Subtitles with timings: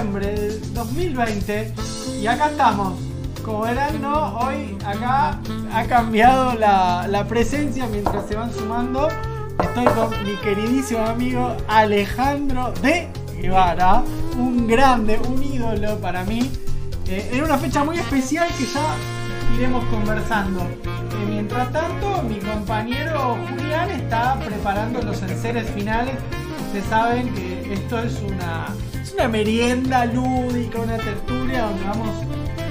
[0.00, 1.74] de diciembre del 2020
[2.20, 2.98] y acá estamos.
[3.44, 5.38] Como verán, hoy acá
[5.72, 9.08] ha cambiado la, la presencia mientras se van sumando.
[9.62, 13.08] Estoy con mi queridísimo amigo Alejandro de
[13.40, 14.02] Guevara,
[14.36, 16.50] un grande, un ídolo para mí.
[17.06, 18.94] Eh, en una fecha muy especial que ya
[19.56, 20.60] iremos conversando.
[20.60, 26.14] Eh, mientras tanto, mi compañero Julián está preparando los enseres finales.
[26.66, 28.66] Ustedes saben que esto es una,
[29.20, 32.08] una merienda lúdica, una tertulia donde vamos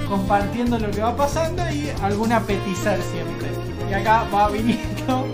[0.08, 3.46] compartiendo lo que va pasando y algún apetizar siempre.
[3.88, 5.28] Y acá va Vinito.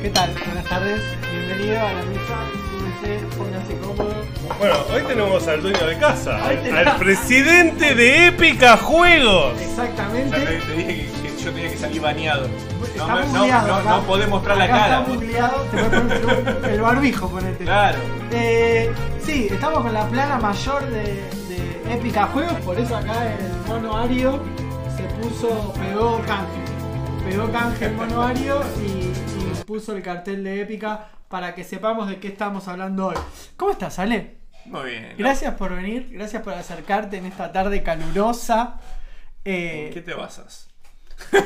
[0.00, 0.32] ¿Qué tal?
[0.46, 1.00] Buenas tardes,
[1.32, 2.36] bienvenido a la mesa.
[3.36, 4.14] Póngase cómodo.
[4.60, 9.60] Bueno, hoy tenemos al dueño de casa, al, al presidente de Épica Juegos.
[9.60, 11.08] Exactamente.
[11.44, 12.48] Yo tenía que salir bañado.
[12.96, 15.00] No, me- no, podés mostrar la cara.
[15.00, 17.64] Está bugueado, te voy a poner el barbijo, ponete.
[17.64, 17.98] Claro.
[18.32, 21.02] Eh, sí, estamos con la plana mayor de,
[21.48, 24.42] de Épica Juegos, por eso acá el mono Ario
[24.96, 26.64] se puso, pegó canje.
[27.28, 32.08] Pegó canje el mono Ario y, y puso el cartel de Épica para que sepamos
[32.08, 33.16] de qué estamos hablando hoy.
[33.56, 34.36] ¿Cómo estás, Ale?
[34.66, 35.14] Muy bien.
[35.18, 38.76] Gracias por venir, gracias por acercarte en esta tarde calurosa.
[39.44, 40.68] Eh, ¿En qué te basas?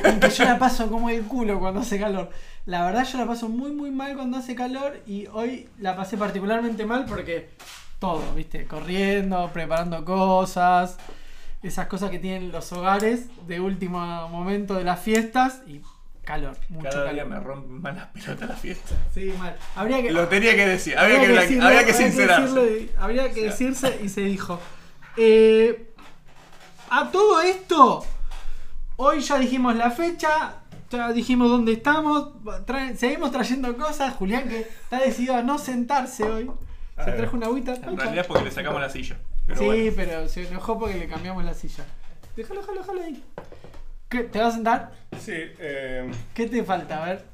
[0.04, 2.30] En que yo la paso como el culo cuando hace calor.
[2.66, 6.16] La verdad yo la paso muy muy mal cuando hace calor y hoy la pasé
[6.18, 7.50] particularmente mal porque
[7.98, 10.96] todo, viste, corriendo, preparando cosas,
[11.62, 15.80] esas cosas que tienen los hogares de último momento de las fiestas y
[16.24, 17.38] calor, mucho Cada día calor.
[17.38, 18.94] me rompen más las pelotas la fiesta.
[19.14, 19.56] Sí, mal.
[19.74, 22.60] Habría que Lo tenía que decir, había que, decirlo, había que habría sincerarse.
[22.60, 24.60] decirlo, habría que decirse y se dijo.
[25.16, 25.90] Eh,
[26.90, 28.04] a todo esto,
[28.98, 30.56] hoy ya dijimos la fecha,
[30.90, 32.32] ya dijimos dónde estamos,
[32.66, 34.14] trae- seguimos trayendo cosas.
[34.14, 36.44] Julián que está decidido a no sentarse hoy.
[36.96, 37.74] Se Ah, trajo una agüita.
[37.74, 39.16] En realidad es porque le sacamos la silla.
[39.46, 39.92] Pero sí, bueno.
[39.96, 41.84] pero se enojó porque le cambiamos la silla.
[42.36, 43.24] Déjalo, déjalo, déjalo ahí.
[44.08, 44.92] ¿Qué, ¿Te vas a sentar?
[45.20, 47.02] Sí, eh, ¿Qué te falta?
[47.02, 47.24] A ver.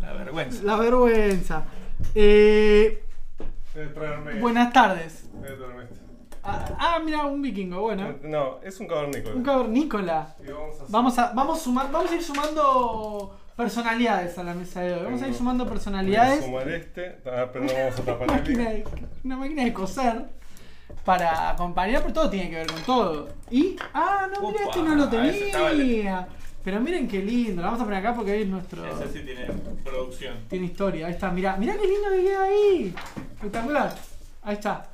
[0.00, 0.62] La vergüenza.
[0.64, 1.64] La vergüenza.
[2.14, 3.02] Eh,
[4.40, 5.28] buenas tardes.
[6.48, 8.14] Ah, ah, mira, un vikingo, bueno.
[8.22, 9.34] No, es un cavernícola.
[9.36, 10.34] Un cavernícola.
[10.46, 14.80] Y vamos a Vamos a, vamos, suma- vamos a ir sumando personalidades a la mesa
[14.80, 15.04] de hoy.
[15.04, 16.44] Vamos a ir sumando Voy a personalidades.
[16.44, 17.18] sumar este.
[17.26, 18.90] Ah, pero no vamos a tapar Máquina el de-
[19.24, 20.24] una máquina de coser
[21.04, 23.28] para acompañar, pero todo tiene que ver con todo.
[23.50, 23.76] Y.
[23.92, 26.28] Ah, no, mira, este no lo tenía.
[26.64, 27.62] Pero miren qué lindo.
[27.62, 28.84] Lo vamos a poner acá porque hoy es nuestro.
[28.84, 29.46] Ese sí tiene
[29.84, 30.36] producción.
[30.48, 31.06] Tiene historia.
[31.06, 32.94] Ahí está, mirá, mirá qué lindo que queda ahí.
[33.36, 33.94] Espectacular.
[34.42, 34.86] Ahí está.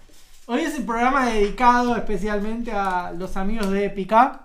[0.46, 4.43] Hoy es el programa dedicado especialmente a los amigos de Epica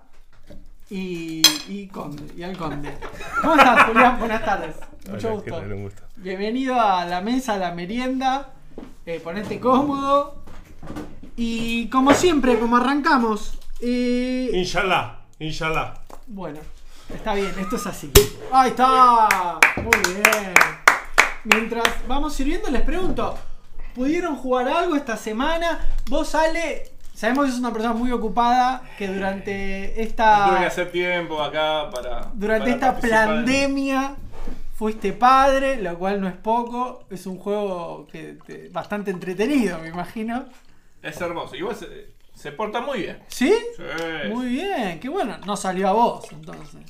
[0.90, 2.98] y, y, Conde, y al Conde.
[3.42, 4.18] ¿Cómo estás, Julián?
[4.20, 4.76] Buenas tardes.
[5.10, 5.44] Mucho Hola, gusto.
[5.46, 5.74] ¿qué tal?
[5.74, 6.04] Un gusto.
[6.18, 8.54] Bienvenido a la mesa, a la merienda.
[9.06, 10.44] Eh, ponete cómodo.
[11.36, 13.60] Y como siempre, como arrancamos.
[13.82, 15.94] eh, Inshallah, inshallah.
[16.28, 16.60] bueno,
[17.14, 18.12] está bien, esto es así.
[18.52, 19.60] Ahí está.
[19.78, 20.54] Muy bien.
[21.44, 23.38] Mientras vamos sirviendo, les pregunto,
[23.96, 25.80] ¿pudieron jugar algo esta semana?
[26.10, 30.92] Vos, Ale, sabemos que sos una persona muy ocupada que durante Tuve que esta hacer
[30.92, 32.30] tiempo acá para.
[32.34, 34.16] durante para esta pandemia
[34.76, 37.04] fuiste padre, lo cual no es poco.
[37.10, 40.46] Es un juego que te- bastante entretenido, me imagino.
[41.02, 41.56] Es hermoso.
[41.56, 43.20] Y vos se, se porta muy bien.
[43.28, 43.54] ¿Sí?
[43.76, 43.84] Sí.
[44.30, 45.38] Muy bien, qué bueno.
[45.46, 46.82] No salió a vos, entonces.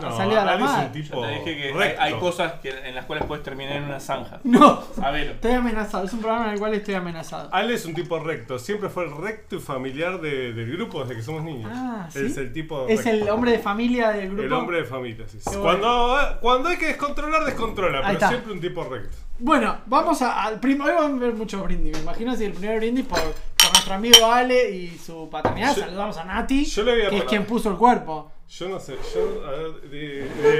[0.00, 0.88] No, salió a la Ale es un madre.
[0.90, 2.02] tipo Yo te dije que hay, recto.
[2.02, 4.40] hay cosas que, en las cuales puedes terminar en una zanja.
[4.44, 5.32] No, Sabelo.
[5.32, 6.04] estoy amenazado.
[6.04, 7.48] Es un programa en el cual estoy amenazado.
[7.52, 11.16] Ale es un tipo recto, siempre fue el recto y familiar de- del grupo desde
[11.16, 11.70] que somos niños.
[11.74, 12.26] Ah, ¿sí?
[12.26, 13.10] Es el tipo Es recto.
[13.24, 14.42] el hombre de familia del grupo.
[14.42, 15.38] El hombre de familia, sí.
[15.44, 15.62] Qué bueno.
[15.80, 18.28] Cuando, cuando hay que descontrolar, descontrola, Ahí pero está.
[18.28, 19.16] siempre un tipo recto.
[19.38, 20.90] Bueno, vamos a- al primero.
[20.90, 21.92] Hoy vamos a ver mucho brindis.
[21.96, 23.18] Me imagino si el primer brindis por,
[23.66, 25.74] por nuestro amigo Ale y su paternidad.
[25.76, 27.28] Yo- Saludamos a Nati, yo le voy a que es parar.
[27.28, 28.32] quien puso el cuerpo.
[28.48, 29.90] Yo no sé, yo, a ver,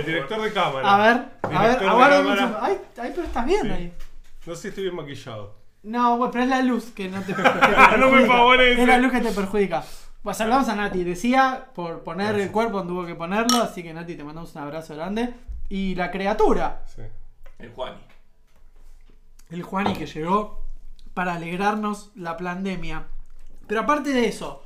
[0.05, 0.95] director de cámara.
[0.95, 2.47] A ver, a ver, Director de aguarda cámara.
[2.47, 2.59] mucho.
[2.61, 3.71] Ay, ay, pero estás bien Sí.
[3.71, 3.93] ahí.
[4.47, 5.55] No sé si estoy bien maquillado.
[5.85, 7.49] No, bueno, pero es la luz que no te, que te
[7.99, 8.27] No me perjudica.
[8.27, 8.83] favorece.
[8.83, 9.85] Es la luz que te perjudica.
[10.23, 11.05] Pues saludamos a Nati.
[11.05, 13.63] Decía, por poner el cuerpo donde tuvo que ponerlo.
[13.63, 15.35] Así que Nati, te mandamos un abrazo grande.
[15.69, 17.03] Y la criatura, Sí.
[17.61, 17.99] El Juani.
[19.51, 20.66] el Juani que llegó
[21.17, 23.05] para alegrarnos la pandemia.
[23.67, 24.63] Pero aparte de eso,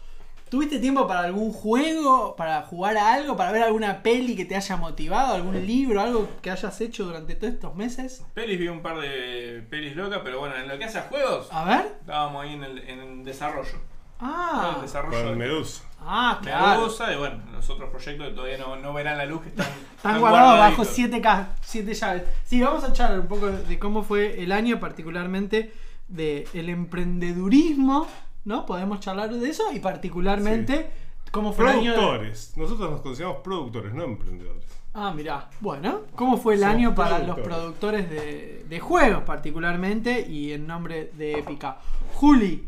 [0.49, 2.35] ¿tuviste tiempo para algún juego?
[2.35, 3.37] ¿Para jugar a algo?
[3.37, 5.35] ¿Para ver alguna peli que te haya motivado?
[5.37, 6.01] ¿Algún libro?
[6.01, 8.25] ¿Algo que hayas hecho durante todos estos meses?
[8.35, 11.47] Pelis vi un par de pelis locas, pero bueno, en lo que hace a juegos,
[11.53, 11.87] A ver.
[12.01, 13.79] estábamos ahí en el en desarrollo.
[14.19, 15.85] Ah, el desarrollo Con de Medusa.
[16.01, 16.81] ah, claro.
[16.81, 19.67] Medusa y bueno, los otros proyectos que todavía no, no verán la luz que están,
[19.97, 20.89] Están guardados bajo guardaditos.
[20.97, 22.25] 7 ca- siete llaves.
[22.45, 25.73] Sí, vamos a charlar un poco de cómo fue el año, particularmente
[26.11, 28.07] del emprendedurismo,
[28.45, 28.67] ¿no?
[28.67, 30.91] Podemos charlar de eso y particularmente
[31.31, 31.91] cómo fue el año.
[31.93, 32.53] de- Productores.
[32.57, 34.65] Nosotros nos consideramos productores, no emprendedores.
[34.93, 35.49] Ah, mirá.
[35.61, 38.11] Bueno, ¿cómo fue el Somos año para los productores.
[38.11, 41.79] de, de juegos, particularmente, y en nombre de Épica?
[42.15, 42.67] Juli,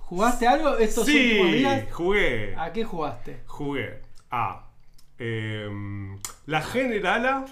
[0.00, 1.86] ¿jugaste algo estos últimos Sí, días?
[1.92, 2.54] jugué.
[2.56, 3.40] ¿A qué jugaste?
[3.46, 4.66] Jugué a
[5.18, 7.46] em, la Generala.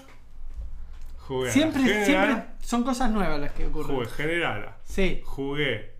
[1.33, 3.95] Jugué Siempre, siempre son cosas nuevas las que ocurren.
[3.95, 4.77] Jugué Generala.
[4.83, 5.95] Sí, Jugué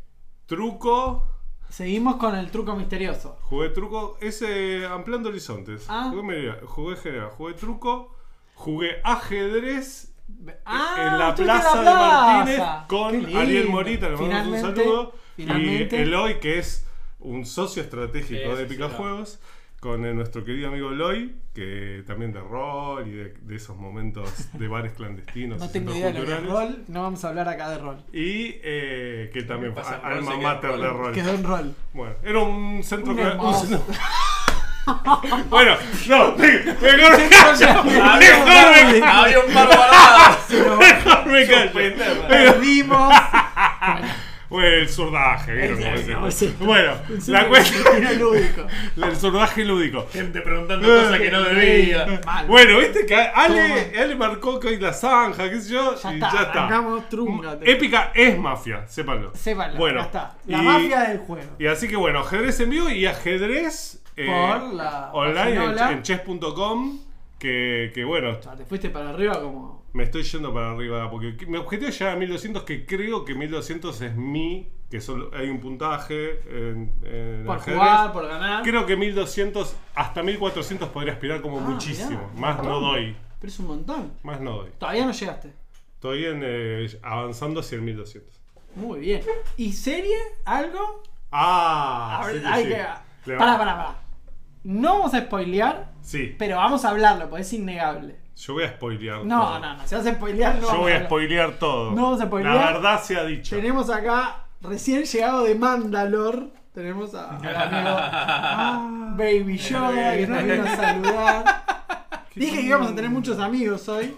[0.45, 1.27] Truco.
[1.69, 3.37] seguimos con el truco misterioso.
[3.41, 4.17] Jugué Truco.
[4.21, 5.85] Ese ampliando horizontes.
[5.89, 6.09] Ah.
[6.11, 7.29] Jugué, Generala, jugué Generala.
[7.31, 8.15] Jugué Truco.
[8.55, 10.13] Jugué ajedrez.
[10.65, 11.91] Ah, en la plaza la
[12.45, 12.57] de.
[12.57, 13.35] Martínez con.
[13.37, 15.13] Ariel Morita, le mandamos un saludo.
[15.35, 15.97] finalmente.
[15.97, 16.85] Y Eloy, que es
[17.19, 19.39] un socio estratégico Sí, de sí, Épica sí, Juegos,
[19.83, 24.69] con nuestro querido amigo Eloy, que también de rol y de, de esos momentos de
[24.69, 25.59] bares clandestinos.
[25.59, 26.75] No tengo idea de lo que es culturales.
[26.77, 27.97] rol, no vamos a hablar acá de rol.
[28.13, 31.13] Y eh, que también fue alma mater de rol.
[31.13, 31.75] Quedó en rol.
[31.91, 33.11] Bueno, era un centro.
[33.11, 33.23] Un que-
[33.73, 33.81] un
[35.49, 35.75] bueno,
[36.07, 37.83] no, me- mejor me callo.
[37.83, 39.05] Mejor me callo.
[39.05, 39.69] Había un par.
[40.79, 42.27] Mejor me callo.
[42.29, 43.13] Perdimos.
[44.53, 46.55] Bueno, el surdaje, ¿vieron cómo Sí, se- no, sí.
[46.59, 46.93] Bueno,
[47.27, 47.83] la Era cuestión.
[48.19, 48.67] lúdico.
[49.03, 50.05] El surdaje lúdico.
[50.13, 52.21] Gente preguntando cosas que no debía.
[52.23, 52.45] Mal.
[52.47, 56.13] Bueno, viste que Ale, Ale marcó que hoy la zanja, qué sé yo, Ya y
[56.15, 57.09] está, ya está.
[57.09, 57.71] trúngate.
[57.71, 59.31] Épica es mafia, sépanlo.
[59.35, 60.35] Sépanlo, Bueno, ya está.
[60.45, 61.49] La y- mafia del juego.
[61.57, 66.99] Y así que bueno, ajedrez en vivo y ajedrez eh, Por la online en chess.com.
[67.39, 69.82] Que, que bueno, O sea, te fuiste para arriba como.
[69.93, 71.09] Me estoy yendo para arriba.
[71.09, 74.69] Porque mi objetivo es llegar a 1200, que creo que 1200 es mi.
[74.89, 77.79] Que solo hay un puntaje en, en Por ajedrez.
[77.79, 78.61] jugar, por ganar.
[78.63, 82.29] Creo que 1200 hasta 1400 podría aspirar como Ah, muchísimo.
[82.35, 83.15] mirá, Más no doy.
[83.39, 84.13] Pero es un montón.
[84.21, 84.69] Más no doy.
[84.77, 85.51] Todavía no llegaste.
[85.95, 88.39] Estoy en, eh, avanzando hacia el 1200.
[88.75, 89.21] Muy bien.
[89.57, 90.15] ¿Y serie?
[90.45, 91.01] ¿Algo?
[91.31, 92.69] Ah, A ver, sí, hay sí.
[92.69, 93.35] que.
[93.37, 93.95] Pará, pará, pará.
[94.63, 98.17] No vamos a spoilear, Sí, pero vamos a hablarlo, porque es innegable.
[98.35, 99.25] Yo voy a spoilear.
[99.25, 99.59] No, todo.
[99.59, 99.87] no, no.
[99.87, 100.61] Si vas a spoilear, no.
[100.71, 101.91] Yo voy a spoilear todo.
[101.91, 102.55] No vamos a spoilear.
[102.55, 103.55] La verdad se ha dicho.
[103.55, 110.43] Tenemos acá, recién llegado de Mandalor, tenemos a, al amigo Ah, Baby Yoda que nos
[110.43, 111.63] vino a saludar.
[112.35, 114.15] Dije que íbamos a tener muchos amigos hoy.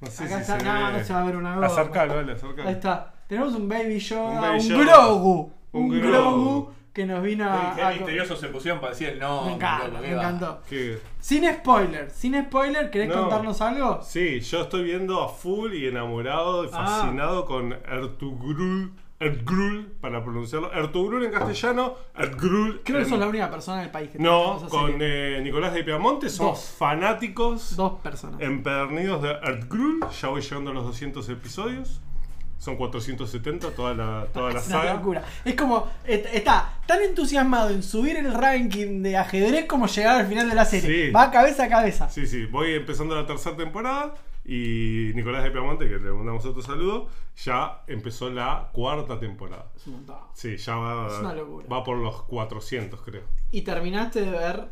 [0.00, 0.98] no sé Acá si está, se no, ve.
[0.98, 1.66] no se va a ver una goma.
[1.66, 2.68] Acercalo, dale, acercalo.
[2.68, 3.12] Ahí está.
[3.26, 4.84] Tenemos un Baby Yoda, Un un, Baby Yoda.
[4.84, 5.52] Grogu.
[5.72, 6.72] Un Un, Grogu.
[6.98, 7.74] Que nos vino a.
[7.76, 9.44] Qué a- misteriosos se pusieron para decir el no.
[9.44, 10.62] me encanta, me encantó.
[10.68, 10.98] ¿Qué?
[11.20, 13.20] Sin spoiler, sin spoiler, ¿querés No.
[13.20, 14.00] contarnos algo?
[14.02, 16.84] Sí, yo estoy viendo a full y enamorado y Ah.
[16.86, 18.90] fascinado con Ertugrul.
[19.20, 20.72] Ertugrul, para pronunciarlo.
[20.72, 22.80] Ertugrul en castellano, Ertugrul.
[22.84, 25.84] Creo que sos la única persona del país que No, esa con eh, Nicolás de
[25.84, 26.74] Piamonte somos Dos.
[26.78, 28.40] fanáticos Dos personas.
[28.40, 30.00] empedernidos de Ertugrul.
[30.20, 32.00] Ya voy llegando a los 200 episodios.
[32.58, 35.22] Son 470 toda la, toda la Es una locura.
[35.44, 35.86] Es como.
[36.04, 40.54] est- Está tan entusiasmado en subir el ranking de ajedrez como llegar al final de
[40.54, 41.06] la serie.
[41.06, 41.10] Sí.
[41.12, 42.08] Va cabeza a cabeza.
[42.10, 46.62] Sí, sí, voy empezando la tercera temporada y Nicolás de Piamonte, que le mandamos otro
[46.62, 49.66] saludo, ya empezó la cuarta temporada.
[49.76, 50.16] Es un montón.
[50.34, 51.66] Sí, ya va, Es una locura.
[51.70, 53.22] va por los 400, creo.
[53.52, 54.64] Y terminaste de ver.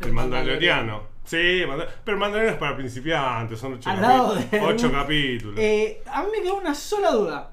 [0.00, 1.14] El Mandaloriano.
[1.24, 5.54] Sí, pero el Mandaloriano es para principiantes, son 8, Al lado de- capítulos.
[5.58, 7.50] Eh, a mí me quedó una sola duda.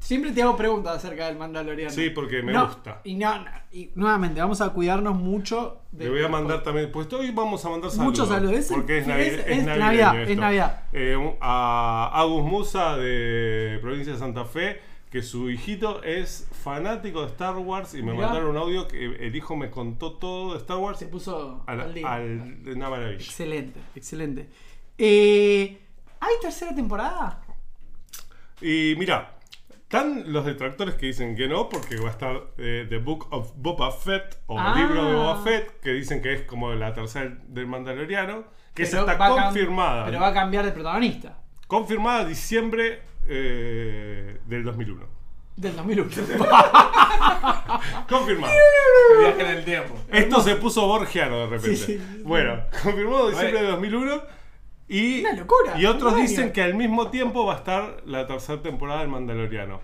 [0.00, 1.90] Siempre te hago preguntas acerca del Mandaloriano.
[1.90, 3.00] Sí, porque me No, gusta.
[3.04, 5.78] Y, no, no, y nuevamente, vamos a cuidarnos mucho.
[5.92, 8.10] De, Le voy a mandar también, pues hoy vamos a mandar saludos.
[8.12, 8.66] Muchos saludos.
[8.68, 10.36] Porque es, es- navi- es es Navidad, es.
[10.36, 10.82] Navidad.
[10.92, 14.78] Eh, un- a Agus Musa de provincia de Santa Fe,
[15.14, 18.26] que su hijito es fanático de Star Wars y me Mirá.
[18.26, 21.80] mandaron un audio que el hijo me contó todo de Star Wars Se puso al,
[21.82, 22.12] al día.
[22.14, 23.22] al- una maravilla.
[23.22, 24.48] Excelente, excelente.
[24.98, 25.78] Eh,
[26.18, 27.44] ¿Hay tercera temporada?
[28.60, 29.36] Y mira,
[29.82, 33.52] están los detractores que dicen que no, porque va a estar eh, The Book of
[33.54, 34.74] Boba Fett o Ah.
[34.76, 39.04] libro de Boba Fett, que dicen que es como la tercera del Mandaloriano, que esa
[39.04, 40.06] Pero está confirmada.
[40.06, 41.38] Pero va a cambiar de protagonista.
[41.68, 45.06] Confirmada diciembre eh, del 2001.
[45.56, 46.10] Del 2001.
[48.08, 48.52] Confirmado.
[49.20, 49.94] Viaje en el tiempo.
[50.10, 51.76] Esto se puso borgiano de repente.
[51.76, 52.22] Sí, sí.
[52.24, 54.22] Bueno, confirmado diciembre de 2001.
[54.86, 58.60] Y, Una locura, y otros dicen que al mismo tiempo va a estar la tercera
[58.60, 59.80] temporada del Mandaloriano.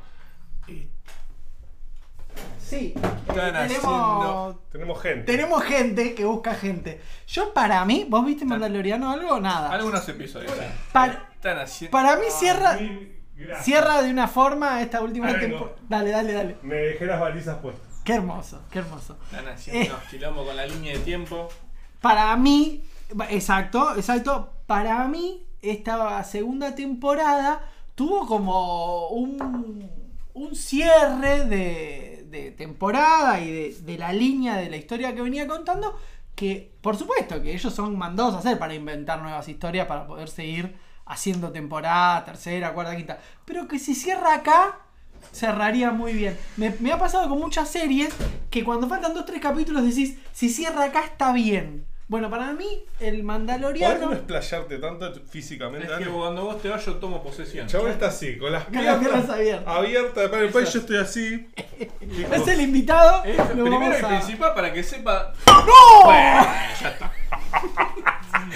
[2.58, 2.94] sí.
[3.28, 3.36] Están
[3.68, 5.24] tenemos, haciendo- Tenemos gente.
[5.32, 7.00] tenemos gente que busca gente.
[7.26, 9.70] Yo, para mí, ¿vos viste Mandaloriano algo o nada?
[9.72, 10.52] Algunos episodios.
[10.92, 11.90] Para, Están haciendo.
[11.92, 13.64] para mí cierra, Mil gracias.
[13.64, 15.76] cierra de una forma esta última temporada.
[15.88, 16.56] Dale, dale, dale.
[16.62, 17.86] Me dejé las balizas puestas.
[18.04, 19.18] Qué hermoso, qué hermoso.
[19.30, 19.98] Están haciendo Eh.
[20.10, 21.48] quilombo con la línea de tiempo.
[22.00, 22.82] Para mí,
[23.28, 24.50] exacto, exacto.
[24.66, 27.60] Para mí, esta segunda temporada
[27.94, 29.90] tuvo como un,
[30.32, 35.46] un cierre de, de temporada y de, de la línea de la historia que venía
[35.46, 35.98] contando.
[36.34, 40.28] Que, por supuesto, que ellos son mandados a hacer para inventar nuevas historias, para poder
[40.30, 40.74] seguir
[41.10, 43.18] haciendo temporada, tercera, cuarta, quinta.
[43.44, 44.78] Pero que si cierra acá,
[45.32, 46.38] cerraría muy bien.
[46.56, 48.10] Me, me ha pasado con muchas series
[48.50, 51.86] que cuando faltan dos tres capítulos decís, si cierra acá está bien.
[52.08, 52.66] Bueno, para mí,
[52.98, 54.06] el ¿Podés Mandaloriano.
[54.06, 55.86] no explayarte tanto físicamente?
[55.86, 56.16] Es que Dale.
[56.16, 57.68] cuando vos te vas, yo tomo posesión.
[57.68, 59.72] Chabón está así, con las Con las piernas abiertas.
[59.76, 61.48] abiertas para el país, yo estoy así.
[62.32, 63.22] Es el invitado.
[63.22, 65.32] Primero y a- principal para que sepa.
[65.46, 66.04] ¡No!
[66.04, 66.46] Bueno,
[66.80, 67.12] ya está.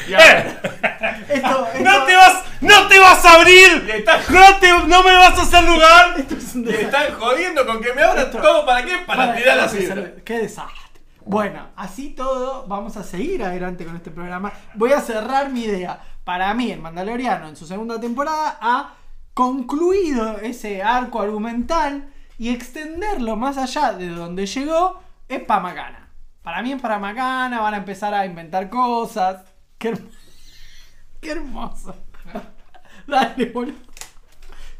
[1.28, 2.43] Esto- ¡No te vas!
[2.64, 3.84] ¡No te vas a abrir!
[3.84, 6.14] le están, ¡No, te, no me vas a hacer lugar!
[6.18, 8.98] esto es un le están jodiendo con que me abra todo para qué?
[9.06, 10.12] Para, Para- tirar la sidra.
[10.24, 10.80] Qué desastre.
[11.26, 14.52] Bueno, así todo, vamos a seguir adelante con este programa.
[14.74, 15.98] Voy a cerrar mi idea.
[16.24, 18.94] Para mí, el Mandaloriano en su segunda temporada ha
[19.32, 26.08] concluido ese arco argumental y extenderlo más allá de donde llegó es para Macana.
[26.42, 29.42] Para mí es para Macana, van a empezar a inventar cosas.
[29.78, 29.96] Qué,
[31.20, 31.94] Qué hermoso.
[33.06, 33.74] Dale, boludo.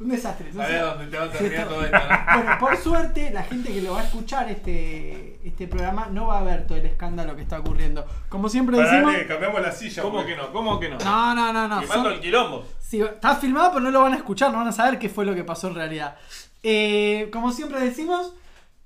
[0.01, 0.51] Un desastre.
[0.61, 1.97] A ver dónde te va a terminar todo esto.
[1.99, 2.35] ¿no?
[2.35, 6.41] bueno, por suerte, la gente que lo va a escuchar este, este programa no va
[6.41, 8.05] a ver todo el escándalo que está ocurriendo.
[8.29, 9.05] Como siempre decimos.
[9.05, 10.03] Parale, cambiamos la silla.
[10.03, 10.53] ¿Cómo que no?
[10.53, 10.99] ¿Cómo que no?
[10.99, 11.81] No, no, no, no.
[11.81, 12.65] Quemando son- el quilombo.
[12.81, 15.25] Sí, está filmado, pero no lo van a escuchar, no van a saber qué fue
[15.25, 16.17] lo que pasó en realidad.
[16.65, 18.35] Eh, como siempre decimos,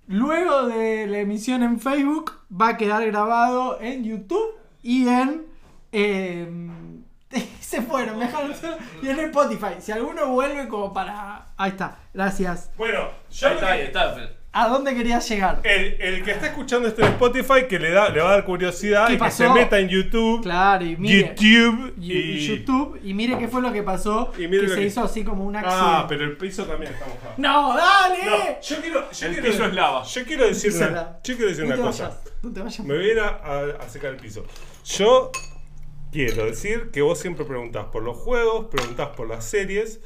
[0.09, 5.47] luego de la emisión en Facebook, va a quedar grabado en YouTube y en.
[5.93, 6.47] eh,
[7.61, 8.77] se fueron, me dejaron solo.
[9.03, 9.75] Y en Spotify.
[9.81, 11.49] Si alguno vuelve como para.
[11.57, 12.71] Ahí está, gracias.
[12.77, 14.17] Bueno, yo Ahí está, ahí está.
[14.51, 15.61] ¿A dónde querías llegar?
[15.63, 18.45] el, el que está escuchando esto en Spotify, que le, da, le va a dar
[18.47, 19.37] curiosidad ¿Qué y que pasó?
[19.45, 21.35] se meta en YouTube, Claro, y mire.
[21.37, 22.47] YouTube y- y.
[22.47, 25.23] YouTube y mire qué fue lo que pasó Y mire que se que- hizo así
[25.23, 25.81] como un accidente.
[25.87, 27.35] Ah, pero el piso también está mojado.
[27.37, 28.25] ¡No, dale!
[28.25, 29.11] No, yo quiero.
[29.13, 30.03] Yo El quiero, piso es lava.
[30.03, 32.05] Yo quiero decir una, yo quiero decir no una cosa.
[32.09, 32.87] vayas, no te vayas.
[32.87, 34.45] Me voy a ir a, a- a secar el piso.
[34.87, 35.31] Yo
[36.13, 40.01] quiero decir que vos siempre preguntás por los juegos, preguntás por las series,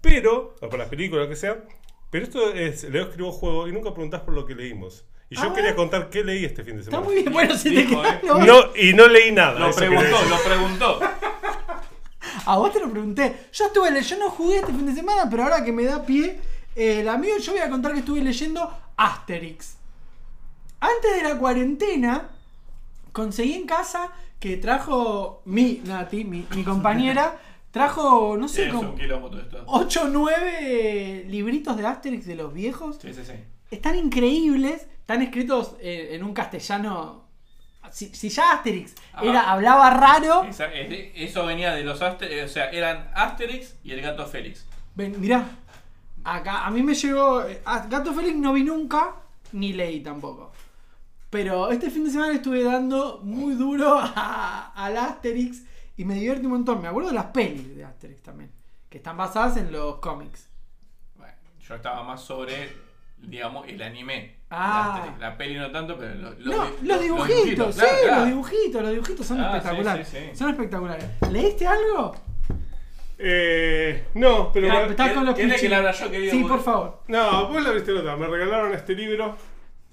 [0.00, 1.64] pero, o por las películas, lo que sea,
[2.10, 5.04] pero esto es, leo, escribo juego y nunca preguntás por lo que leímos.
[5.30, 7.06] Y yo Ah, quería contar qué leí este fin de Está semana.
[7.06, 8.20] muy bien, bueno, si te Dijo, eh.
[8.24, 9.58] No, y no leí nada.
[9.60, 11.00] Lo preguntó, lo preguntó.
[12.46, 13.36] A vos te lo pregunté.
[13.52, 16.04] Yo estuve leyendo, yo no jugué este fin de semana, pero ahora que me da
[16.06, 16.40] pie,
[16.74, 19.76] eh, el amigo, yo voy a contar que estuve leyendo Asterix.
[20.80, 22.30] Antes de la cuarentena,
[23.12, 27.38] conseguí en casa que trajo mi Nati, mi, mi compañera,
[27.70, 29.62] trajo, no sé, Es como un quilombo todo esto.
[29.66, 32.98] 8 o 9 libritos de Asterix de los viejos.
[33.00, 33.32] Sí, sí, sí.
[33.70, 37.26] Están increíbles, están escritos en un castellano.
[37.90, 39.22] Si, si ya Asterix Ah.
[39.24, 43.92] era, hablaba raro, Esa- es- eso venía de los Asterix, o sea, eran Asterix y
[43.92, 44.66] el gato Félix.
[44.94, 45.44] Ven, mirá,
[46.24, 47.42] acá a mí me llegó.
[47.44, 49.14] eh, a Gato Félix no vi nunca,
[49.52, 50.52] ni leí tampoco.
[51.30, 55.62] Pero este fin de semana estuve dando muy duro a- al Asterix
[55.96, 56.80] y me divierte un montón.
[56.80, 58.50] Me acuerdo de las pelis de Asterix también,
[58.88, 60.48] que están basadas en los cómics.
[61.16, 62.72] Bueno, yo estaba más sobre,
[63.18, 64.36] digamos, el anime.
[64.50, 64.92] Ah.
[64.94, 65.20] de Asterix.
[65.20, 68.16] La peli no tanto, pero lo- lo- no, lo- los dibujitos, sí, claro, claro.
[68.20, 70.08] los dibujitos, los dibujitos son Ah, espectaculares.
[70.08, 70.36] sí, sí.
[70.36, 71.04] Son espectaculares.
[71.30, 72.14] ¿Leíste algo?
[73.18, 74.68] Eh, no, pero.
[74.68, 75.68] Me- estás con los ¿Querés pichis.
[75.68, 76.30] que abra yo, querido?
[76.30, 77.02] Sí, por favor.
[77.08, 78.16] No, vos la viste la otra.
[78.16, 79.36] Me regalaron este libro.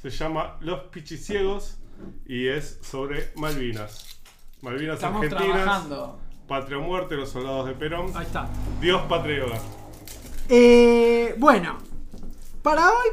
[0.06, 1.80] Se llama Los Pichiciegos
[2.28, 4.20] y es sobre Malvinas.
[4.62, 5.64] Malvinas Estamos Argentinas.
[5.64, 6.20] trabajando.
[6.48, 8.12] Patria o muerte, los soldados de Perón.
[8.14, 8.48] Ahí está.
[8.80, 9.62] Dios, patria y hogar.
[10.48, 11.80] Eh, bueno,
[12.62, 13.08] para hoy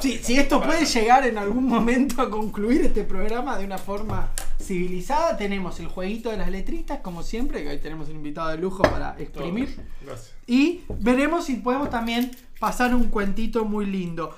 [0.00, 4.30] Si, esto puede llegar en algún momento a concluir este programa de una forma
[4.60, 8.58] civilizada, tenemos el jueguito de las letritas, como siempre, que hoy tenemos un invitado de
[8.58, 9.80] lujo para exprimir.
[10.04, 10.34] Gracias.
[10.46, 14.36] Y veremos si podemos también pasar un cuentito muy lindo.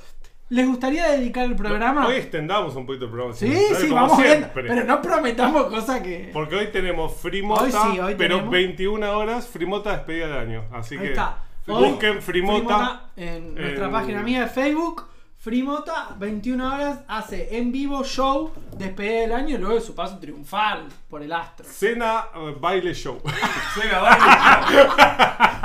[0.51, 2.07] ¿Les gustaría dedicar el programa?
[2.09, 3.35] Hoy extendamos un poquito el programa.
[3.37, 4.49] sí, sí, vamos viendo.
[4.53, 6.31] Pero no prometamos cosas que.
[6.33, 8.51] Porque hoy tenemos Frimota, Hoy sí, hoy pero tenemos.
[8.51, 10.65] 21 horas, Frimota despedida de año.
[10.73, 11.39] Así Ahí que está.
[11.69, 13.11] Hoy, busquen Frimota.
[13.17, 15.07] en nuestra en- página mía de Facebook.
[15.39, 20.19] Frimota, 21 horas, hace en vivo show, despedida del año y luego de su paso
[20.19, 21.65] triunfal por el astro.
[21.67, 23.23] Cena, eh, baile, show.
[23.75, 24.89] Sega baile.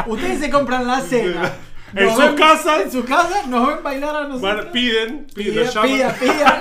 [0.08, 1.52] Ustedes se compran la cena.
[1.96, 2.82] En Nos ven- casas.
[2.82, 4.66] En su casa nos ven bailar a nosotros.
[4.74, 6.60] Piden, piden, Pidan, pidan, pidan,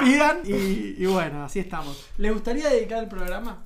[0.04, 2.08] pidan, y, y bueno, así estamos.
[2.18, 3.64] ¿Le gustaría dedicar el programa?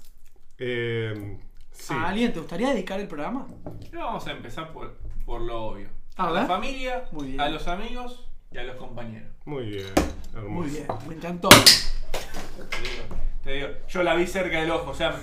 [0.58, 1.38] Eh,
[1.72, 1.92] sí.
[1.94, 3.46] ¿A alguien te gustaría dedicar el programa?
[3.90, 5.88] Pero vamos a empezar por, por lo obvio.
[6.16, 7.40] A A, la familia, Muy bien.
[7.40, 9.28] a los amigos y a los compañeros.
[9.44, 9.86] Muy bien,
[10.34, 10.48] hermoso.
[10.50, 11.48] Muy bien, me encantó.
[11.50, 13.02] Te digo,
[13.44, 15.14] te digo, yo la vi cerca del ojo, o sea,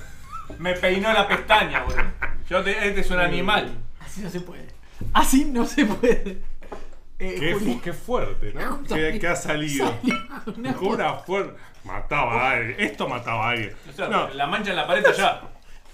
[0.60, 2.04] me peinó la pestaña, boludo.
[2.50, 3.78] Yo te, este es un animal.
[4.00, 4.68] Así no se puede.
[5.14, 6.42] Así no se puede.
[7.20, 8.84] Eh, Qué, Juli- qué fuerte, ¿no?
[8.84, 9.92] Que, que ha salido.
[10.82, 11.58] Una fuerte.
[11.84, 12.76] Mataba a alguien.
[12.80, 13.76] Esto mataba a alguien.
[13.90, 15.42] O sea, No, la mancha en la pared ya.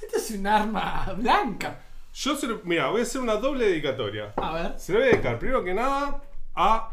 [0.02, 1.80] Esto es un arma blanca.
[2.14, 4.34] yo se lo- Mira, voy a hacer una doble dedicatoria.
[4.36, 4.74] A ver.
[4.78, 6.22] Se lo voy a dedicar primero que nada
[6.56, 6.90] a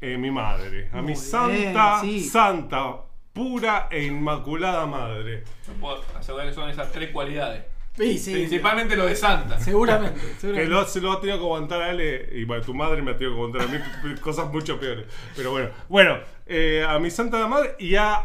[0.00, 0.88] eh, mi madre.
[0.92, 2.28] A mi Muy santa, bien, sí.
[2.28, 2.96] santa,
[3.34, 5.44] pura e inmaculada madre.
[5.66, 7.64] Yo puedo asegurar que son esas tres cualidades.
[8.06, 8.32] Sí, sí.
[8.32, 9.58] Principalmente lo de Santa.
[9.60, 10.20] Seguramente.
[10.40, 13.10] Que lo, se lo ha tenido que aguantar a Ale y bueno, tu madre me
[13.12, 13.66] ha tenido que aguantar a
[14.10, 15.06] mí cosas mucho peores.
[15.36, 18.24] Pero bueno, bueno, eh, a mi santa madre y a,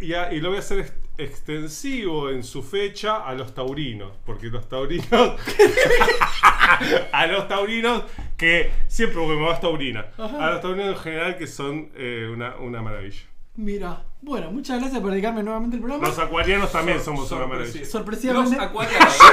[0.00, 4.12] y a- y lo voy a hacer ex- extensivo en su fecha a los taurinos,
[4.24, 5.38] porque los taurinos
[7.12, 8.04] a los taurinos
[8.36, 12.56] que siempre porque me vas taurina, a los taurinos en general que son eh, una,
[12.56, 13.20] una maravilla.
[13.56, 14.04] Mira.
[14.22, 16.06] Bueno, muchas gracias por dedicarme nuevamente el programa.
[16.06, 17.84] Los acuarianos también somos una maravilla.
[17.86, 18.56] Sorpresivamente.
[18.56, 19.16] Los acuarianos.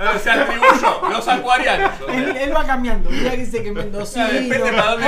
[0.00, 1.10] Eh, Se atribuyó.
[1.10, 2.00] Los acuarianos.
[2.02, 2.14] o sea.
[2.16, 3.08] Él, él va cambiando.
[3.08, 4.26] Un día dice que es mendocino,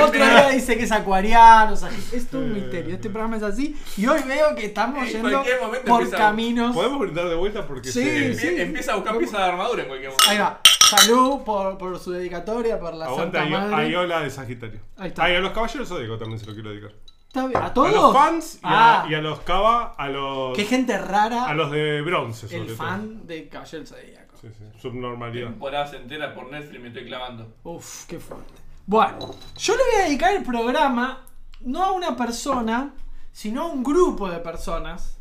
[0.03, 1.71] otro día dice que es acuariano.
[1.71, 2.59] O sea, es todo un Eh.
[2.59, 2.95] misterio.
[2.95, 3.73] Este programa es así.
[3.95, 5.43] Y hoy veo que estamos En yendo
[5.87, 6.75] por empieza- caminos.
[6.75, 7.65] ¿Podemos brindar de vuelta?
[7.65, 8.47] Porque Sí, se- sí.
[8.47, 10.29] Empie- Empieza a buscar piezas de armadura en cualquier momento.
[10.29, 10.59] Ahí va.
[10.81, 13.85] Salud por, por su dedicatoria, por la Aguanta Santa Madre.
[13.87, 14.81] Ayola de Sagitario.
[14.97, 15.23] Ahí está.
[15.23, 16.91] Ay, a los caballeros Zodíaco también se lo quiero dedicar.
[17.31, 17.61] Está bien.
[17.61, 17.93] ¿A A todos?
[17.93, 21.45] los fans y, Ah, a, y a los cava, a los, Qué gente rara.
[21.45, 22.75] a los de bronce, sobre el todo.
[22.75, 24.35] fan de Caballero del Zodíaco.
[24.41, 25.47] Sí, sí, subnormalidad.
[25.47, 27.53] Temporadas enteras por Netflix me estoy clavando.
[27.63, 28.51] Uf, qué fuerte.
[28.85, 31.25] Bueno, yo le voy a dedicar el programa
[31.61, 32.93] no a una persona,
[33.31, 35.17] sino a un grupo de personas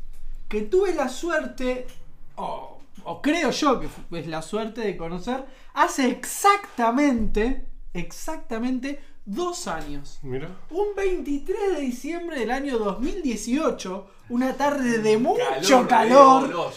[0.48, 1.86] que tuve la suerte,
[2.34, 3.86] o, o creo yo que
[4.18, 5.44] es la suerte de conocer,
[5.74, 10.18] hace exactamente, exactamente dos años.
[10.22, 10.48] Mira.
[10.70, 16.72] Un 23 de diciembre del año 2018, una tarde de mucho calor.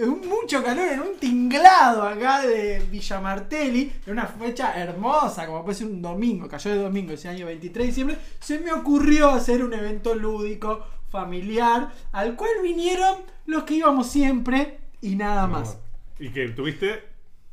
[0.00, 5.64] Un mucho calor en un tinglado acá de Villa Martelli, en una fecha hermosa, como
[5.64, 9.30] puede ser un domingo, cayó de domingo ese año 23 de diciembre, se me ocurrió
[9.30, 15.78] hacer un evento lúdico, familiar, al cual vinieron los que íbamos siempre y nada más.
[16.18, 17.07] Y que tuviste,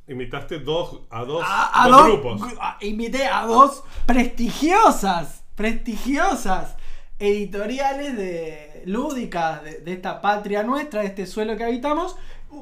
[0.08, 2.42] invitaste dos, a dos, A, a dos dos, grupos.
[2.42, 6.76] gru- a- invité a dos prestigiosas, prestigiosas
[7.20, 12.16] editoriales de lúdicas de, de esta patria nuestra, de este suelo que habitamos.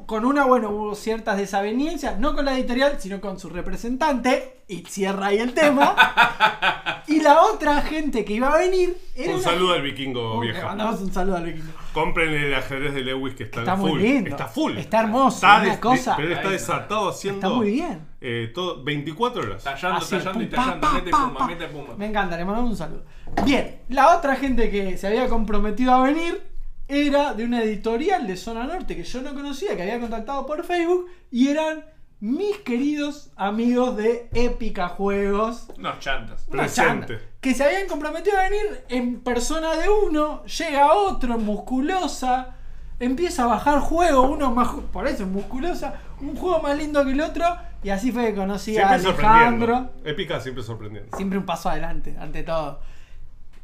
[0.06, 4.82] Con una, bueno, hubo ciertas desavenencias, no con la editorial, sino con su representante, y
[4.86, 5.94] cierra ahí el tema.
[7.06, 10.50] y la otra gente que iba a venir era Un una- saludo al vikingo Le
[10.52, 10.66] vieja.
[10.66, 11.72] mandamos un saludo al vikingo.
[11.92, 13.90] Compren el ajedrez de Lewis que está, Está full.
[13.90, 14.30] muy lindo.
[14.30, 14.76] Está full.
[14.76, 16.16] Está hermoso, Está una des- cosa.
[16.16, 17.46] pero está desatado haciendo.
[17.46, 18.06] Está muy bien.
[18.20, 19.62] eh, todo, 24 horas.
[19.64, 20.80] Tallando, Así, tallando y pum, pa, tallando.
[20.88, 21.46] pa, Mete pa, pumba, pa.
[21.46, 21.94] mete pumba.
[21.96, 23.04] Me encanta, le mandamos un saludo.
[23.44, 26.40] Bien, la otra gente que se había comprometido a venir
[26.88, 30.64] era de una editorial de Zona Norte que yo no conocía, que había contactado por
[30.64, 31.84] Facebook, y eran
[32.20, 35.68] mis queridos amigos de Épica Juegos.
[35.76, 36.46] Unos chantas.
[36.74, 37.06] Chanda,
[37.40, 42.56] que se habían comprometido a venir en persona de uno, llega otro, musculosa,
[42.98, 47.20] empieza a bajar juego, uno más, por eso musculosa, un juego más lindo que el
[47.20, 47.44] otro,
[47.82, 49.90] y así fue que conocí a Alejandro.
[50.04, 51.14] Épica siempre sorprendiendo.
[51.16, 52.80] Siempre un paso adelante, ante todo.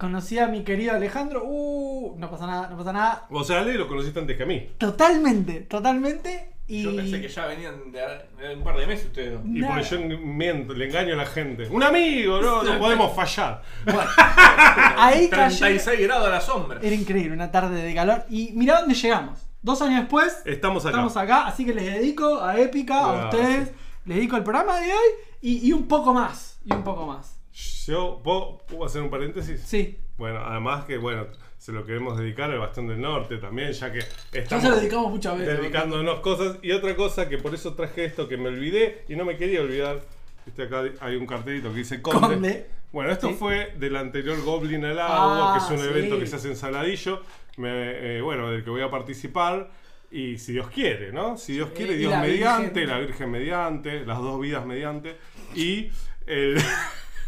[0.01, 1.43] Conocí a mi querido Alejandro.
[1.45, 3.27] Uh, no pasa nada, no pasa nada.
[3.31, 4.71] O sea, Ale lo conociste antes que a mí.
[4.79, 6.53] Totalmente, totalmente.
[6.67, 8.01] Y Yo pensé que ya venían de,
[8.39, 9.43] de un par de meses ustedes dos.
[9.45, 11.69] Y porque yo miento, le engaño a la gente.
[11.69, 13.61] Un amigo, no, no podemos fallar.
[13.85, 14.01] bueno,
[14.97, 15.59] ahí cayó.
[15.59, 16.81] 36 grados a la sombra.
[16.83, 18.25] Era increíble, una tarde de calor.
[18.31, 19.51] Y mirá dónde llegamos.
[19.61, 20.93] Dos años después, Estamos acá.
[20.93, 21.47] estamos acá.
[21.47, 23.71] Así que les dedico a Épica, a ustedes.
[24.07, 25.11] Les dedico el programa de hoy
[25.43, 26.59] y, y un poco más.
[26.65, 27.40] Y un poco más.
[27.87, 29.61] Yo, ¿puedo, puedo hacer un paréntesis?
[29.65, 29.99] Sí.
[30.17, 31.27] Bueno, además que, bueno,
[31.59, 34.77] se lo queremos dedicar al Bastón del Norte también, ya que Ya estamos se lo
[34.77, 35.59] dedicamos muchas veces.
[35.61, 36.59] dedicándonos cosas.
[36.63, 39.61] Y otra cosa que por eso traje esto que me olvidé y no me quería
[39.63, 40.01] olvidar.
[40.47, 42.21] Viste acá hay un cartelito que dice Conde.
[42.21, 42.67] Conde.
[42.93, 43.35] Bueno, esto Sí.
[43.39, 45.91] fue del anterior Goblin al agua, Ah, que es un sí.
[45.91, 47.23] evento que se hace en Saladillo.
[47.57, 49.71] Me- eh, bueno, del que voy a participar.
[50.11, 51.37] Y si Dios quiere, ¿no?
[51.37, 52.89] Si Dios quiere, Dios la mediante, Virgen.
[52.89, 55.17] la Virgen mediante, las dos vidas mediante.
[55.55, 55.91] Y
[56.27, 56.57] el.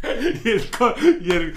[0.45, 1.53] y el, co- y el-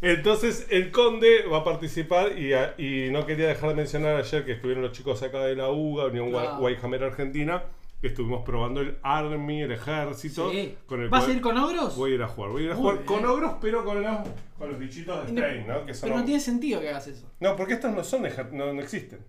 [0.00, 4.44] entonces el conde va a participar y, a- y no quería dejar de mencionar ayer
[4.44, 6.58] que estuvieron los chicos acá de la UGA, Unión Claro.
[6.58, 7.62] Guayjamera Argentina,
[8.00, 10.50] que estuvimos probando el Army, el ejército.
[10.50, 10.74] Sí.
[10.86, 11.96] Con el ¿Vas a ir con ogros?
[11.96, 13.06] Voy a ir a jugar, voy a ir a Muy jugar bien.
[13.06, 14.18] con ogros, pero con los,
[14.58, 15.86] con los bichitos de Y no- Stein, ¿no?
[15.86, 17.30] Que son Pero no tiene sentido que hagas eso.
[17.38, 19.20] no, porque estos no son no existen.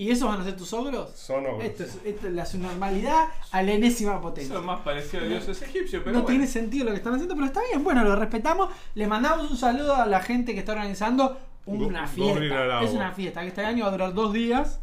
[0.00, 1.10] ¿Y esos van a ser tus ogros?
[1.16, 1.64] Son ogros.
[1.64, 4.52] Esto es, esto es la subnormalidad a la enésima potencia.
[4.52, 6.36] Eso es más parecido a dioses egipcios, pero no bueno.
[6.38, 7.82] tiene sentido lo que están haciendo, pero está bien.
[7.82, 8.68] Bueno, lo respetamos.
[8.94, 12.32] Le mandamos un saludo a la gente que está organizando una Go- fiesta.
[12.34, 12.88] Goblin al agua.
[12.88, 14.78] Es una fiesta que este año va a durar dos días.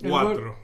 [0.00, 0.56] El Cuatro.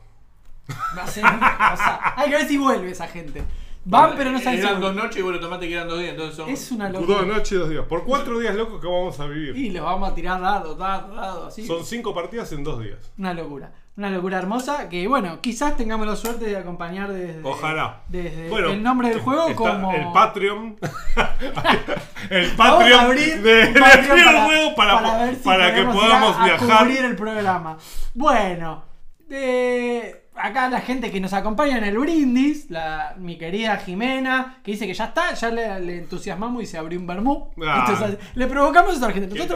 [0.96, 3.42] Va a ser- o sea, hay que ver si vuelve esa gente.
[3.85, 6.12] Van, pero no saben Eran dos noches y vos lo tomaste que eran dos días,
[6.12, 6.48] entonces son.
[6.48, 7.26] Es una Dos locura.
[7.26, 7.85] noches y dos días.
[7.87, 9.57] Por cuatro días locos que vamos a vivir.
[9.57, 11.66] Y les vamos a tirar dados, dados, dados, así.
[11.66, 13.11] Son cinco partidas en dos días.
[13.18, 13.72] Una locura.
[13.94, 18.00] Una locura hermosa que, bueno, quizás tengamos la suerte de acompañar desde, Ojalá.
[18.09, 19.92] desde Bueno, el nombre del juego como...
[19.92, 20.78] El Patreon.
[22.31, 25.85] el Patreon abrir de un Patreon del para, juego para, para ver si para que
[25.85, 26.78] podamos a, a viajar.
[26.87, 27.76] cubrir el programa.
[28.14, 28.83] Bueno,
[29.28, 34.73] de acá la gente que nos acompaña en el brindis, la, mi querida Jimena, que
[34.73, 37.51] dice que ya está, ya le, le entusiasmamos y se abrió un vermú.
[37.64, 37.87] Ah.
[37.87, 39.49] Entonces, le provocamos eso a la gente.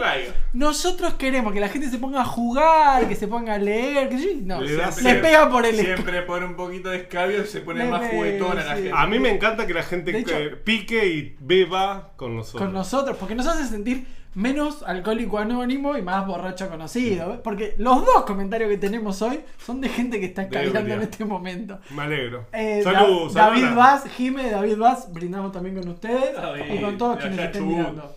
[0.53, 4.19] Nosotros, queremos que la gente se ponga a jugar, que se ponga a leer, que
[4.19, 7.47] sí, no, Le da le pega por el Siempre pone un poquito de escabio y
[7.47, 8.93] se pone Le más juguetona la gente.
[8.95, 12.63] A mí me encanta que la gente hecho- pique y beba con nosotros.
[12.63, 17.31] con nosotros, porque nos hace sentir menos alcohólico anónimo y más borracho conocido.
[17.31, 17.39] ¿ves?
[17.43, 21.25] Porque los dos comentarios que tenemos hoy son de gente que está escabeando en este
[21.25, 21.79] momento.
[21.91, 22.45] Me alegro.
[22.53, 23.75] Eh, Salud, Da- David.
[23.75, 27.77] Vaz, Jime, David Vaz, brindamos también con ustedes David, y con todos quienes estén Chubut.
[27.79, 28.15] mirando.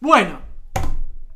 [0.00, 0.38] Bueno,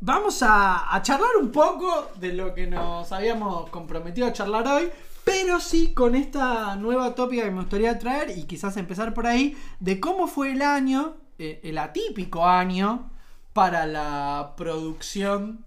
[0.01, 4.89] vamos a, a charlar un poco de lo que nos habíamos comprometido a charlar hoy,
[5.25, 9.57] pero sí con esta nueva tópica que me gustaría traer y quizás empezar por ahí,
[9.81, 13.11] de cómo fue el año, eh, el atípico año,
[13.53, 15.65] para la producción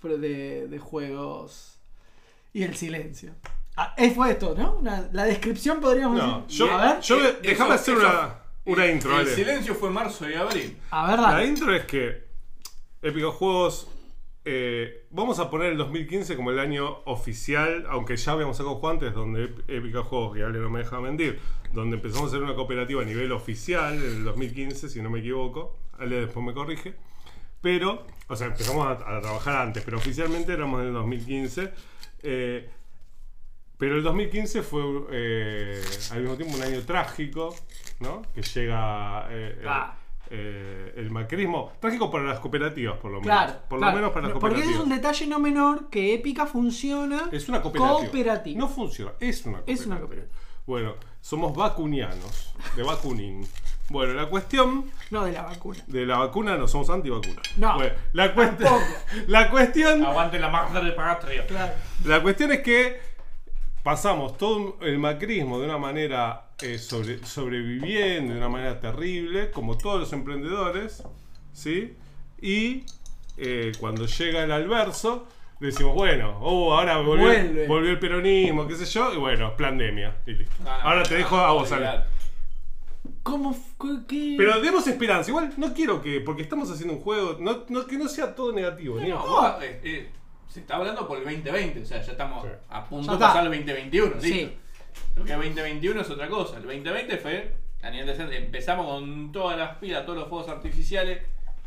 [0.00, 1.78] pro- de, de juegos
[2.52, 3.32] y el silencio.
[3.76, 4.74] Ah, eh, fue esto, ¿no?
[4.76, 6.58] Una- la descripción podríamos No, decir.
[6.66, 8.34] yo, a ver, yo Eh, déjame eso- hacer eso- una,
[8.66, 10.76] una intro, El silencio fue marzo y abril.
[10.90, 11.46] a ver, La dale.
[11.46, 12.24] intro es que
[13.02, 13.88] Épico Juegos.
[14.46, 18.94] eh, vamos a poner el 2015 como el año oficial, aunque ya habíamos sacado juegos
[18.94, 21.38] antes, donde Épica Juegos, que Ale no me deja mentir,
[21.72, 25.20] donde empezamos a hacer una cooperativa a nivel oficial en el 2015, si no me
[25.20, 25.76] equivoco.
[25.98, 26.94] Ale después me corrige.
[27.60, 31.70] Pero, o sea, empezamos a, a trabajar antes, pero oficialmente éramos en el 2015.
[32.22, 32.70] eh,
[33.78, 37.54] pero el 2015 fue eh, al mismo tiempo un año trágico,
[38.00, 38.20] ¿no?
[38.34, 39.96] Que llega eh, el- Ah.
[40.28, 41.72] eh, el macrismo.
[41.80, 43.34] Trágico para las cooperativas, por lo menos.
[43.34, 43.92] Claro, por claro.
[43.92, 44.76] lo menos para las Porque cooperativas.
[44.76, 47.98] es un detalle no menor que Épica funciona Es una cooperativa.
[48.00, 48.58] cooperativa.
[48.58, 49.80] No funciona, es una cooperativa.
[49.80, 50.34] Es una cooperativa.
[50.66, 53.46] Bueno, somos vacunianos, de vacunin.
[53.88, 55.80] Bueno, la cuestión No de la vacuna.
[55.88, 57.42] de la vacuna no somos antivacunas.
[57.56, 58.84] No, Bueno, la, cuest- tampoco.
[59.26, 61.44] la cuestión Aguante la madre patria.
[61.46, 61.72] Claro.
[62.04, 63.00] La cuestión es que
[63.82, 69.76] pasamos todo el macrismo de una manera eh, sobre- sobreviviendo, de una manera terrible, como
[69.76, 71.02] todos los emprendedores,
[71.52, 71.96] ¿sí?
[72.40, 72.84] Y
[73.38, 75.26] eh, cuando llega el alverso,
[75.66, 77.66] decimos, bueno, oh, ahora volvió, Vuelve.
[77.66, 80.54] volvió el peronismo, qué sé yo, y bueno, pandemia, y listo.
[80.66, 82.00] Ah, ahora te dejo a vos, Ale.
[83.22, 83.54] ¿Cómo?
[84.08, 84.34] qué-?
[84.36, 87.96] Pero demos esperanza, igual no quiero que, porque estamos haciendo un juego, no, no- que
[87.98, 88.98] no sea todo negativo.
[88.98, 90.10] ni- No, vos, eh, eh,
[90.48, 92.50] se está hablando por el 2020, o sea, ya estamos Sí.
[92.68, 93.26] a punto Ya de está.
[93.28, 94.20] pasar el 2021.
[94.20, 94.32] Sí.
[94.32, 94.52] listo.
[95.16, 96.56] Lo que es 2021 es otra cosa.
[96.56, 100.48] El 2020 fue, a nivel de ser- empezamos con todas las pilas, todos los fuegos
[100.48, 101.22] artificiales,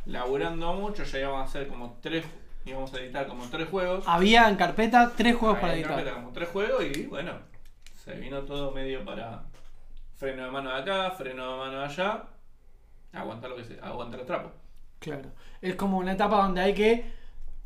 [0.06, 2.26] laburando mucho, ya íbamos a hacer como tres,
[2.66, 4.04] íbamos a editar como tres juegos.
[4.08, 6.22] Había en carpeta tres juegos para Ahí en carpeta editar.
[6.22, 7.34] como tres juegos y bueno,
[7.96, 9.44] se vino todo medio para
[10.16, 12.24] freno de mano de acá, freno de mano de allá,
[13.14, 14.52] aguantar lo que sea, aguantar el trapo.
[15.00, 15.30] Claro.
[15.62, 17.06] Es como una etapa donde hay que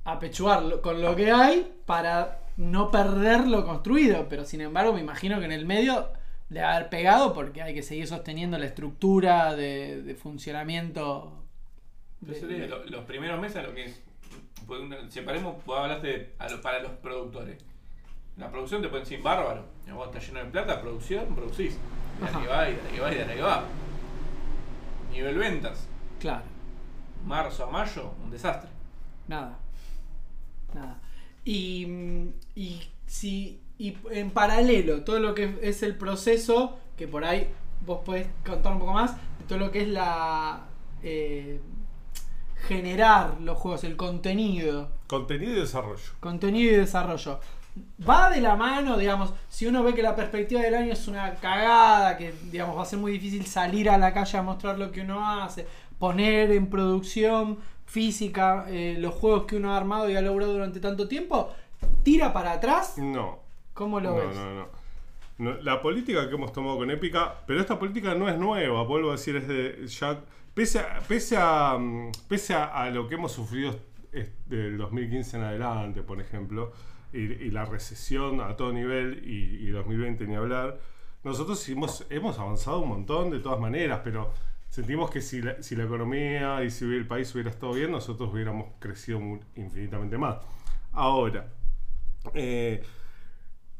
[0.05, 4.27] apechugar lo- con lo que hay para no perder lo construido.
[4.29, 6.11] Pero sin embargo, me imagino que en el medio
[6.59, 11.43] a haber pegado porque hay que seguir sosteniendo la estructura de, de funcionamiento.
[12.21, 14.01] de- de- lo- los primeros meses, lo que es.
[15.09, 17.57] Separemos, vos hablaste de- a lo- para los productores.
[18.37, 19.65] La producción te pueden decir bárbaro.
[19.93, 21.77] Vos estás lleno de plata, producción, producís.
[22.21, 22.41] Y Ajá.
[22.41, 23.63] que va, y de la que va, y de la que va.
[25.11, 25.87] Nivel ventas.
[26.19, 26.43] Claro.
[27.25, 28.69] Marzo a mayo, un desastre.
[29.27, 29.57] Nada.
[30.73, 30.99] Nada.
[31.45, 31.87] Y,
[32.55, 37.49] y si y en paralelo todo lo que es el proceso, que por ahí
[37.85, 40.65] vos podés contar un poco más, de todo lo que es la
[41.03, 41.61] eh,
[42.67, 46.03] generar los juegos, el contenido, Contenido y desarrollo.
[46.19, 47.39] contenido y desarrollo.
[48.09, 51.35] Va de la mano, digamos, si uno ve que la perspectiva del año es una
[51.35, 54.91] cagada, que digamos va a ser muy difícil salir a la calle a mostrar lo
[54.91, 55.67] que uno hace,
[55.99, 60.79] poner en producción física eh, los juegos que uno ha armado y ha logrado durante
[60.79, 61.53] tanto tiempo,
[62.03, 63.39] tira para atrás, No.
[63.73, 64.35] ¿cómo lo no, ves?
[64.35, 64.67] no, no.
[65.39, 69.09] No, La política que hemos tomado con Épica, pero esta política no es nueva, vuelvo
[69.09, 70.19] a decir, es de ya.
[70.57, 73.79] Pese a, pese a, mm, pese a, lo que hemos sufrido
[74.47, 76.71] del 2015 en adelante, por ejemplo,
[77.13, 80.79] y, la recesión a todo nivel y, y 2020 ni hablar,
[81.23, 84.33] nosotros hemos, hemos avanzado un montón de todas maneras, pero
[84.67, 88.33] sentimos que si la, si la economía y si el país hubiera estado bien, nosotros
[88.33, 89.19] hubiéramos crecido
[89.55, 90.37] infinitamente más.
[90.91, 91.53] Ahora,
[92.33, 92.81] eh,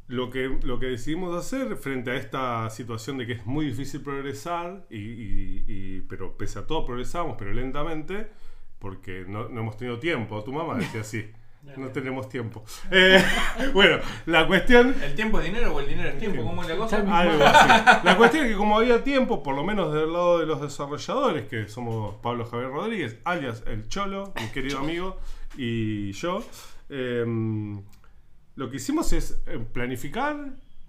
[0.07, 4.01] lo que, lo que decidimos hacer frente a esta situación de que es muy difícil
[4.01, 8.27] progresar, y, y- y- pero pese a todo progresamos, pero lentamente,
[8.79, 10.43] porque no, no hemos tenido tiempo.
[10.43, 11.29] Tu mamá decía así,
[11.77, 12.63] no tenemos tiempo.
[12.89, 13.21] Eh,
[13.73, 14.95] bueno, la cuestión...
[15.03, 16.43] ¿El tiempo es dinero o el dinero es tiempo?
[16.43, 16.97] ¿Cómo es la cosa?
[17.19, 17.99] Algo así.
[18.05, 21.47] La cuestión es que como había tiempo, por lo menos del lado de los desarrolladores,
[21.49, 25.17] que somos Pablo Javier Rodríguez, alias El Cholo, mi querido amigo,
[25.57, 26.41] y yo,
[26.89, 27.81] em,
[28.57, 30.35] lo que hicimos es eh, planificar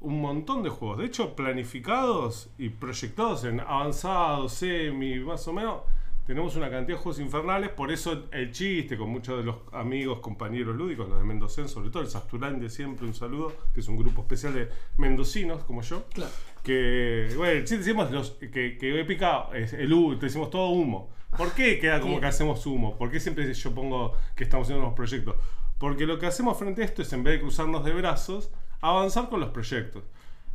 [0.01, 0.99] un montón de juegos.
[0.99, 5.83] De hecho, planificados y proyectados en avanzado, semi, más o menos,
[6.27, 7.69] tenemos una cantidad de juegos infernales.
[7.69, 11.91] Por eso el chiste con muchos de los amigos, compañeros lúdicos, los de Mendocén, sobre
[11.91, 15.83] todo el Sasturán de siempre, un saludo, que es un grupo especial de mendocinos como
[15.83, 16.05] yo.
[16.15, 16.33] Claro.
[16.63, 21.11] Que, bueno, sí decimos los, que, que Épica es el humo, te decimos todo humo.
[21.37, 22.97] ¿Por qué queda como que hacemos humo?
[22.97, 25.37] ¿Por qué siempre yo pongo que estamos haciendo unos proyectos?
[25.79, 29.29] Porque lo que hacemos frente a esto es, en vez de cruzarnos de brazos, avanzar
[29.29, 30.03] con los proyectos.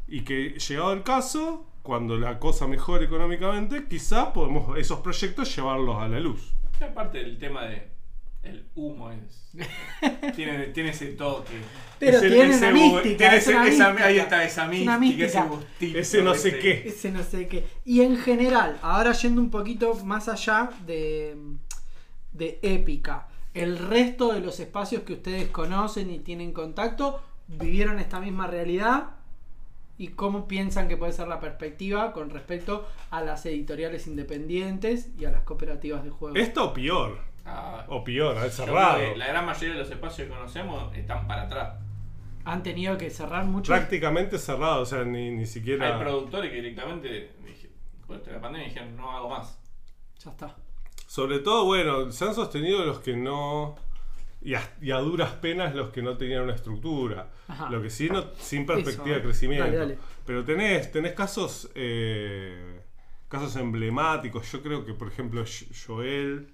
[0.08, 5.98] Y que, llegado el caso, cuando la cosa mejore económicamente, quizás podemos esos proyectos llevarlos
[6.02, 6.54] a la luz.
[6.80, 7.92] Y Aparte del tema de
[8.44, 9.54] el humo es
[10.36, 11.54] tiene, tiene ese toque.
[11.98, 14.06] Pero Ese- tiene ese una mística, tiene es ese- una esa- mística.
[14.08, 15.56] ahí está esa Es una mística, ese mística.
[15.56, 15.98] gustito.
[16.00, 16.84] Ese no sé ese- qué.
[16.90, 17.66] Ese no sé qué.
[17.86, 21.38] Y en general, ahora yendo un poquito más allá de,
[22.34, 28.20] de épica, el resto de los espacios que ustedes conocen y tienen contacto, vivieron esta
[28.20, 29.12] misma realidad
[29.98, 35.26] y cómo piensan que puede ser la perspectiva con respecto a las editoriales independientes y
[35.26, 36.40] a las cooperativas de juegos.
[36.40, 37.20] Esto o peor.
[37.46, 39.16] Ah, O peor, al cerrado.
[39.18, 41.78] La gran mayoría de los espacios que conocemos están para atrás.
[42.46, 43.72] Han tenido que cerrar mucho.
[43.72, 45.96] Prácticamente cerrado, o sea, ni, ni siquiera.
[45.98, 47.32] Hay productores que directamente
[47.98, 49.60] después de la pandemia dijeron no hago más.
[50.24, 50.56] Ya está.
[51.14, 53.76] Sobre todo, bueno, se han sostenido los que no.
[54.42, 57.30] Y a, y a duras penas los que no tenían una estructura.
[57.48, 57.70] Ajá.
[57.70, 59.66] Lo que sí, no, sin perspectiva Eso, de crecimiento.
[59.66, 59.98] dale, dale.
[60.26, 62.82] Pero tenés, tenés casos eh,
[63.30, 64.52] casos emblemáticos.
[64.52, 66.48] Yo creo que, por ejemplo, Jo- Joel,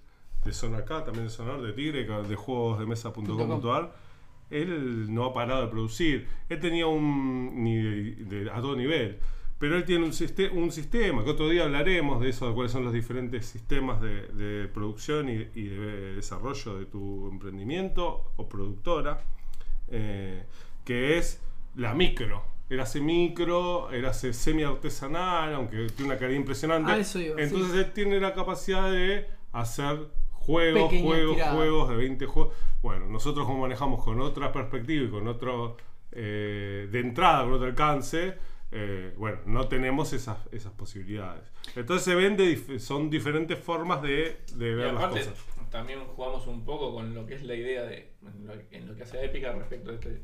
[0.43, 3.95] de Zona K, también de Sonar, de Tigre, de juegos de mesa.com.ar,
[4.50, 6.28] él no ha parado de producir.
[6.50, 7.63] Él tenía un.
[7.63, 9.19] Ni de- de- a todo nivel.
[9.60, 12.72] Pero él tiene un, siste- un sistema, que otro día hablaremos de eso, de cuáles
[12.72, 18.48] son los diferentes sistemas de, de producción y, y de desarrollo de tu emprendimiento o
[18.50, 19.22] productora,
[19.89, 20.45] eh,
[20.86, 21.41] que es
[21.76, 22.43] la micro.
[22.80, 26.91] Hace micro, hace semi artesanal, aunque tiene una calidad impresionante.
[26.91, 27.78] A eso iba, Entonces sí.
[27.80, 32.56] él tiene la capacidad de hacer juegos, juegos, juegos de 20 juegos.
[32.84, 35.78] Bueno, nosotros como manejamos con otra perspectiva y con otro,
[36.12, 38.36] eh, de entrada, con otro alcance,
[38.71, 41.43] eh, bueno, no tenemos esas, esas posibilidades.
[41.75, 45.43] Entonces se ven de dif- son diferentes formas de, de Y ver las aparte, cosas.
[45.71, 48.95] también jugamos un poco con lo que es la idea de en lo, en lo
[48.95, 50.21] que hace Épica respecto a este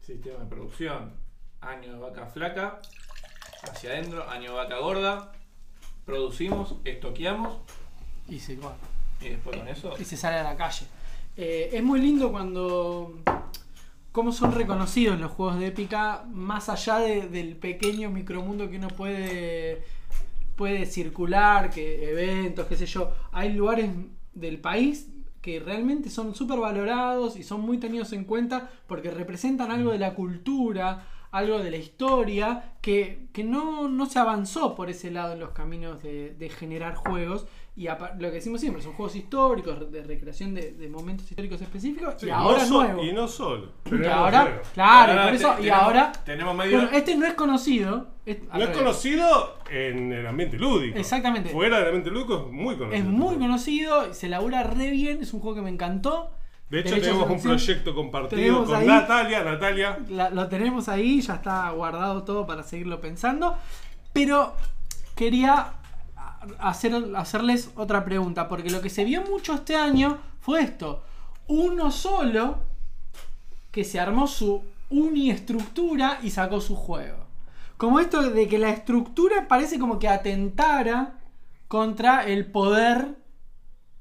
[0.00, 1.14] sistema de producción.
[1.60, 2.80] Año de vaca flaca,
[3.62, 5.32] hacia adentro, año de vaca gorda,
[6.06, 7.58] producimos, estoqueamos
[8.28, 8.74] Y se va.
[9.20, 9.94] y después con eso.
[9.98, 10.86] y se sale a la calle.
[11.36, 13.14] Eh, es muy lindo cuando.
[14.12, 18.88] Cómo son reconocidos los juegos de épica, más allá de- del pequeño micromundo que uno
[18.88, 19.84] puede,
[20.56, 23.12] puede circular, que eventos, qué sé yo.
[23.32, 23.90] Hay lugares
[24.34, 25.08] del país
[25.40, 29.98] que realmente son súper valorados y son muy tenidos en cuenta porque representan algo de
[29.98, 35.32] la cultura, algo de la historia, que, que no, no se avanzó por ese lado
[35.32, 37.46] en los caminos de, de generar juegos.
[37.80, 42.12] Y lo que decimos siempre, son juegos históricos, de recreación de, de momentos históricos específicos,
[42.18, 43.02] Sí, y ahora no nuevo.
[43.04, 43.72] Y no solo.
[43.86, 46.12] Y ahora, claro, Ahora por eso, te- y tenemos- ahora.
[46.26, 48.08] tenemos medio- Bueno, este no es conocido.
[48.26, 48.76] es- No es revés.
[48.76, 50.98] conocido en el ambiente lúdico.
[50.98, 51.48] Exactamente.
[51.48, 53.02] Fuera del ambiente lúdico es muy conocido.
[53.02, 56.32] Es muy conocido, se labura re bien, es un juego que me encantó.
[56.68, 59.42] De hecho, tenemos un proyecto compartido con ahí- Natalia.
[59.42, 63.56] Natalia, La- lo tenemos ahí, ya está guardado todo para seguirlo pensando.
[64.12, 64.54] Pero
[65.16, 65.72] quería
[66.58, 71.02] hacer, hacerles otra pregunta, porque lo que se vio mucho este año fue esto.
[71.46, 72.58] Uno solo
[73.70, 77.26] que se armó su uniestructura y sacó su juego.
[77.76, 81.18] Como esto de que la estructura parece como que atentara
[81.68, 83.16] contra el poder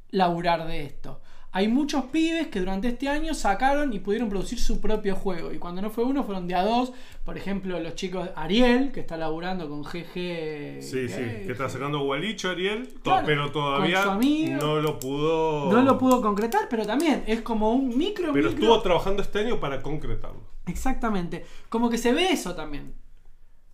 [0.10, 1.22] laburar de esto.
[1.52, 5.52] Hay muchos pibes que durante este año sacaron y pudieron producir su propio juego.
[5.52, 6.92] Y cuando no fue uno, fueron de a dos.
[7.26, 10.82] Por ejemplo, los chicos Ariel, que está laburando con GG.
[10.82, 14.58] Sí, sí, que está sacando Gualicho Ariel, Claro, pero todavía amigo.
[14.62, 15.72] no lo pudo.
[15.72, 18.32] No lo pudo concretar, pero también es como un micro.
[18.34, 20.42] Pero micro- estuvo trabajando este año para concretarlo.
[20.68, 21.46] Exactamente.
[21.70, 22.94] Como que se ve eso también.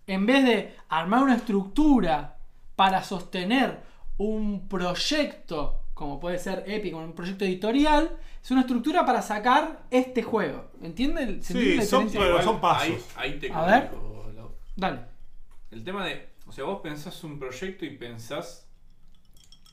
[0.07, 2.38] En vez de armar una estructura
[2.75, 3.79] para sostener
[4.17, 10.21] un proyecto, como puede ser Epic, un proyecto editorial, es una estructura para sacar este
[10.21, 10.69] juego.
[10.84, 11.41] ¿Entienden?
[11.41, 12.19] ¿Se Sí, son- diferencia?
[12.19, 12.88] pero son pasos.
[13.15, 13.89] Ahí, ahí te A ver.
[14.75, 14.99] Dale.
[15.71, 16.29] El tema de.
[16.45, 18.69] O sea, vos pensás un proyecto y pensás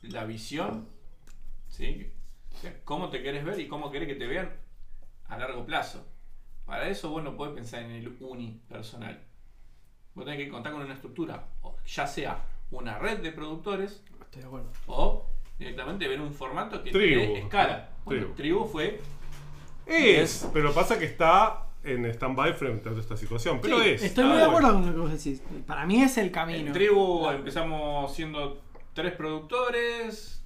[0.03, 0.89] la visión.
[1.69, 2.11] ¿Sí?
[2.55, 4.51] O sea, cómo te querés ver y cómo querés que te vean
[5.27, 6.07] a largo plazo.
[6.65, 9.21] Para eso vos no podés pensar en el unipersonal.
[10.15, 11.49] Vos tenés que contar con una estructura,
[11.87, 14.71] ya sea una red de productores Estoy de acuerdo.
[14.87, 15.27] o
[15.59, 17.21] directamente ver un formato que Tribu.
[17.25, 17.91] tiene escala.
[18.05, 18.35] Bueno, Tribu.
[18.35, 19.01] tribu fue.
[19.87, 23.61] Es, pero pasa que está en stand-by frente a esta situación.
[23.61, 24.03] Pero Sí, es.
[24.03, 24.59] Estoy Ah, muy de bueno.
[24.69, 25.43] acuerdo con lo que vos decís.
[25.67, 26.69] Para mí es el camino.
[26.69, 28.61] En Tribu empezamos siendo
[28.95, 30.39] tres productores.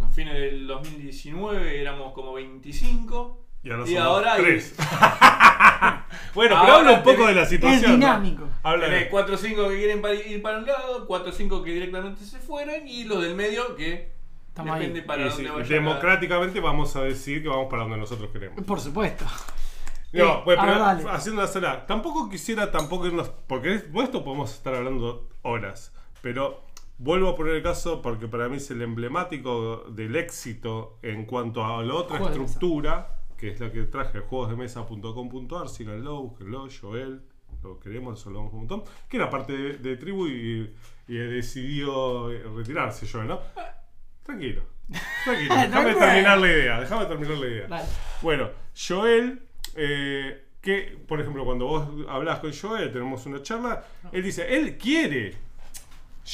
[0.00, 3.44] A fines del 2019 éramos como 25.
[3.62, 4.74] Y ahora Y somos ahora hay- tres.
[6.34, 7.82] bueno, pero Ahora habla un poco tenés- de la es situación.
[7.92, 7.96] ¿no?
[7.96, 8.48] dinámico.
[8.62, 9.08] Habla Tenés de.
[9.10, 12.38] 4 o 5 que quieren ir para un lado, 4 o 5 que directamente se
[12.38, 14.10] fueron y los del medio que
[14.50, 14.80] Estamos ahí.
[14.82, 15.68] depende para y dónde sí, vaya.
[15.68, 18.62] democráticamente vamos a decir que vamos para donde nosotros queremos.
[18.64, 19.24] Por supuesto.
[20.12, 21.04] No, Eh, pues, a pero ver, dale.
[21.10, 21.86] haciendo una sola.
[21.86, 23.28] Tampoco quisiera tampoco irnos.
[23.46, 25.94] Porque es- de esto podemos estar hablando horas.
[26.20, 26.62] Pero
[26.98, 31.64] vuelvo a poner el caso porque para mí es el emblemático del éxito en cuanto
[31.64, 32.52] a la otra Juegos de mesa.
[32.52, 37.22] estructura, que es la que traje, juegosdemesa.com.ar, síganlo, búsquenlo, Joel,
[37.62, 40.74] lo queremos, eso lo vamos un montón, que era parte de, de tribu y,
[41.08, 43.40] y decidió retirarse Joel, ¿no?
[44.24, 44.62] Tranquilo,
[45.24, 45.98] tranquilo, déjame Tranquilo.
[45.98, 47.84] terminar la idea, déjame terminar la idea.
[48.22, 49.42] Bueno, Joel,
[49.74, 54.76] eh, que por ejemplo cuando vos hablas con Joel, tenemos una charla, él dice, él
[54.76, 55.34] quiere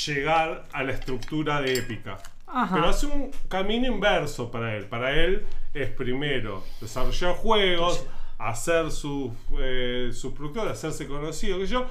[0.07, 2.19] llegar a la estructura de épica.
[2.47, 2.75] Ajá.
[2.75, 4.87] Pero hace un camino inverso para él.
[4.87, 5.45] Para él
[5.75, 8.07] es primero desarrollar juegos,
[8.39, 11.87] hacer sus eh, sus productores, hacerse conocido, que yo,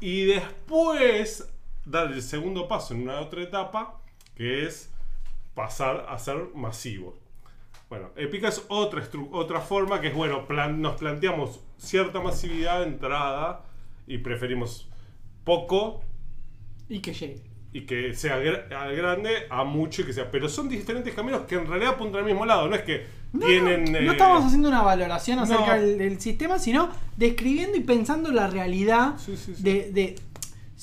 [0.00, 1.48] y después
[1.84, 4.00] dar el segundo paso en una otra etapa,
[4.34, 4.92] que es
[5.62, 7.18] pasar a ser masivo.
[7.88, 9.02] Bueno, épica es otra,
[9.32, 13.64] otra forma que es, bueno, plan- nos planteamos cierta masividad de entrada
[14.06, 14.88] y preferimos
[15.44, 16.00] poco
[16.88, 17.42] Y que llegue.
[17.72, 20.30] y que sea gr- a grande a mucho y que sea.
[20.30, 22.68] Pero son diferentes caminos que en realidad apuntan al mismo lado.
[22.68, 23.84] No es que No, tienen.
[23.90, 25.82] no, eh, no estamos haciendo una valoración acerca no.
[25.82, 29.62] del, del sistema, sino describiendo y pensando la realidad Sí, sí, sí.
[29.62, 30.14] de.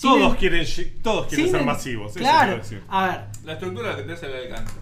[0.02, 0.66] Todos quieren,
[1.02, 2.12] todos quieren ser masivos.
[2.12, 2.48] eso Claro.
[2.48, 2.84] quiero decir.
[2.89, 4.74] A ver, La estructura que tenés al alcance.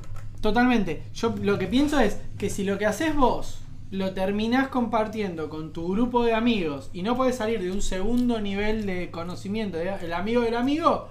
[0.41, 1.03] totalmente.
[1.13, 3.59] Yo lo que pienso es que si lo que haces vos
[3.91, 8.41] lo terminás compartiendo con tu grupo de amigos y no podés salir de un segundo
[8.41, 11.07] nivel de conocimiento, de- el amigo del amigo,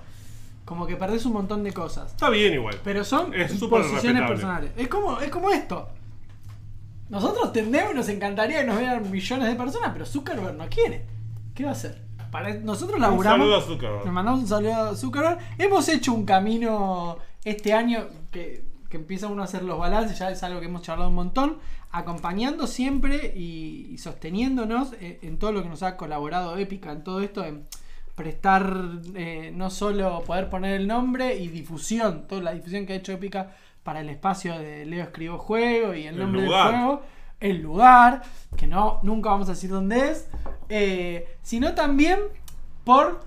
[0.64, 2.10] como que perdés un montón de cosas.
[2.12, 2.76] Está bien igual.
[2.84, 3.32] Pero son
[3.70, 4.70] posiciones personales.
[4.76, 5.88] Es como, es como esto.
[7.08, 11.04] Nosotros tendemos y nos encantaría que nos vean millones de personas, pero Zuckerberg no quiere.
[11.54, 12.03] ¿Qué va a hacer?
[12.34, 13.38] Para, nosotros Un laburamos.
[13.38, 14.04] saludo a Zuckerberg.
[14.06, 15.38] Le mandamos un saludo a Zuckerberg.
[15.56, 20.30] Hemos hecho un camino este año que, que empieza uno a hacer los balances, ya
[20.32, 21.58] es algo que hemos charlado un montón,
[21.92, 27.04] acompañando siempre y, y sosteniéndonos en, en todo lo que nos ha colaborado Épica, en
[27.04, 27.68] todo esto, en
[28.16, 28.74] prestar
[29.14, 33.12] eh, no solo poder poner el nombre y difusión, toda la difusión que ha hecho
[33.12, 33.52] Épica
[33.84, 36.72] para el espacio de Leo Escribo Juego y el El nombre lugar.
[36.72, 37.02] del juego
[37.44, 38.22] el lugar,
[38.56, 40.28] que no, nunca vamos a decir dónde es,
[40.68, 42.18] eh, sino también
[42.84, 43.20] por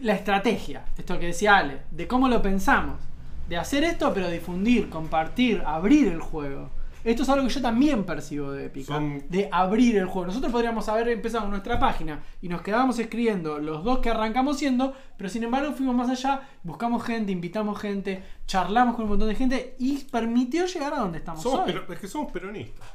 [0.00, 3.00] la estrategia, esto que decía Ale, de cómo lo pensamos,
[3.48, 6.70] de hacer esto pero difundir, compartir, abrir el juego.
[7.02, 10.26] Esto es algo que yo también percibo de Epica, Son- de abrir el juego.
[10.26, 14.92] Nosotros podríamos haber empezado nuestra página y nos quedábamos escribiendo los dos que arrancamos siendo,
[15.16, 19.36] pero sin embargo fuimos más allá, buscamos gente, invitamos gente, charlamos con un montón de
[19.36, 21.64] gente y permitió llegar a donde estamos Somos hoy.
[21.72, 22.88] pero- es que somos peronistas.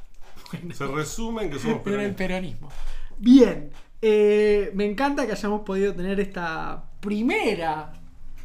[0.72, 2.16] Se resumen que somos Pero el peronistas.
[2.16, 2.68] peronismo.
[3.18, 7.92] Bien, eh, me encanta que hayamos podido tener esta primera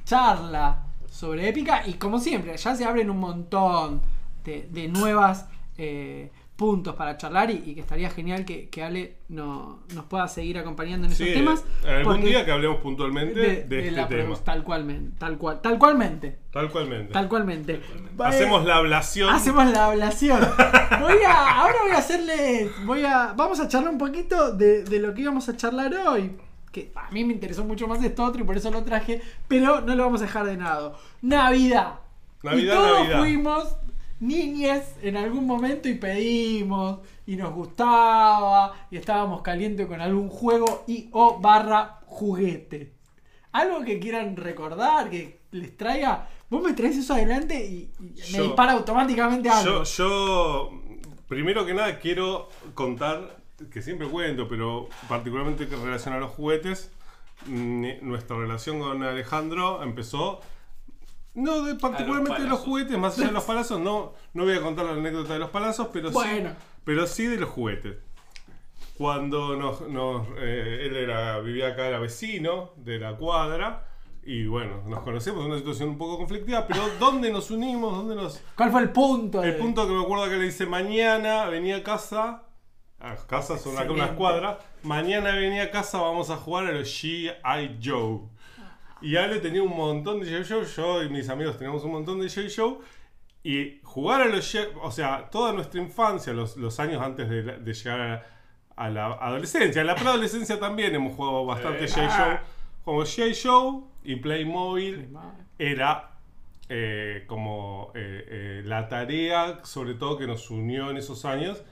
[0.06, 4.02] charla sobre épica y como siempre, ya se abren un montón
[4.44, 5.48] de, de nuevas
[5.78, 10.28] eh, puntos para charlar y, y que estaría genial que, que Ale no- nos pueda
[10.28, 11.64] seguir acompañando en esos Sí, temas.
[11.88, 14.36] algún día que hablemos puntualmente de, de- de este la tema.
[14.44, 17.14] tal cualmente, tal cual, tal cualmente, Tal cualmente.
[17.14, 17.82] tal cualmente.
[18.20, 19.30] Hacemos Eh, la ablación.
[19.30, 20.40] Hacemos la ablación.
[21.00, 22.72] Voy a, ahora voy a hacerle.
[22.86, 26.36] Voy a, vamos a charlar un poquito de, de lo que íbamos a charlar hoy.
[26.72, 29.22] Que a mí me interesó mucho más esto otro y por eso lo traje.
[29.48, 30.98] Pero no lo vamos a dejar de lado.
[31.22, 32.00] Navidad.
[32.42, 33.20] Navidad, y todos Navidad.
[33.20, 33.76] fuimos
[34.20, 40.84] niñez en algún momento y pedimos y nos gustaba y estábamos calientes con algún juego
[40.88, 42.94] y o barra juguete.
[43.52, 46.28] Algo que quieran recordar, que les traiga.
[46.50, 49.84] Vos me traes eso adelante y, y me dispara automáticamente algo.
[49.84, 50.72] Yo, yo,
[51.28, 53.38] primero que nada, quiero contar,
[53.72, 56.92] que siempre cuento, pero particularmente que relaciona a los juguetes,
[57.48, 60.42] mm, nuestra relación con Alejandro empezó.
[61.38, 64.62] No de particularmente de los juguetes, más allá de los palazos, no, no voy a
[64.62, 66.50] contar la anécdota de los palazos, pero Bueno.
[66.50, 67.96] sí, pero sí de los juguetes.
[68.98, 73.86] Cuando nos, nos, eh, él era, vivía acá, era vecino de la cuadra,
[74.24, 77.96] y bueno, nos conocemos en una situación un poco conflictiva, pero ¿dónde nos unimos?
[77.96, 79.44] ¿Dónde nos, ¿Cuál fue el punto?
[79.44, 82.44] el de- punto que me acuerdo que le dice mañana venía a casa.
[83.00, 84.58] A casa son acá unas cuadras.
[84.82, 87.78] Mañana venía a casa, vamos a jugar a los G.I.
[87.84, 88.22] Joe.
[89.02, 90.46] Y Ale tenía un montón de G.I.
[90.48, 90.66] Joe.
[90.66, 92.50] Yo y mis amigos teníamos un montón de G.I.
[92.56, 92.78] Joe.
[93.44, 94.78] Y jugar a los G.I.
[94.82, 98.26] O sea, toda nuestra infancia, los, los años antes de, llegar a,
[98.76, 99.82] a la adolescencia.
[99.82, 101.86] En la preadolescencia también hemos jugado bastante.
[101.86, 102.08] G.I.
[102.10, 102.40] Joe.
[102.84, 103.34] Como G.I.
[103.42, 105.10] Joe y Playmobil
[105.60, 106.18] era
[106.70, 111.64] eh, como eh, eh, la tarea, sobre todo que nos unió en esos años,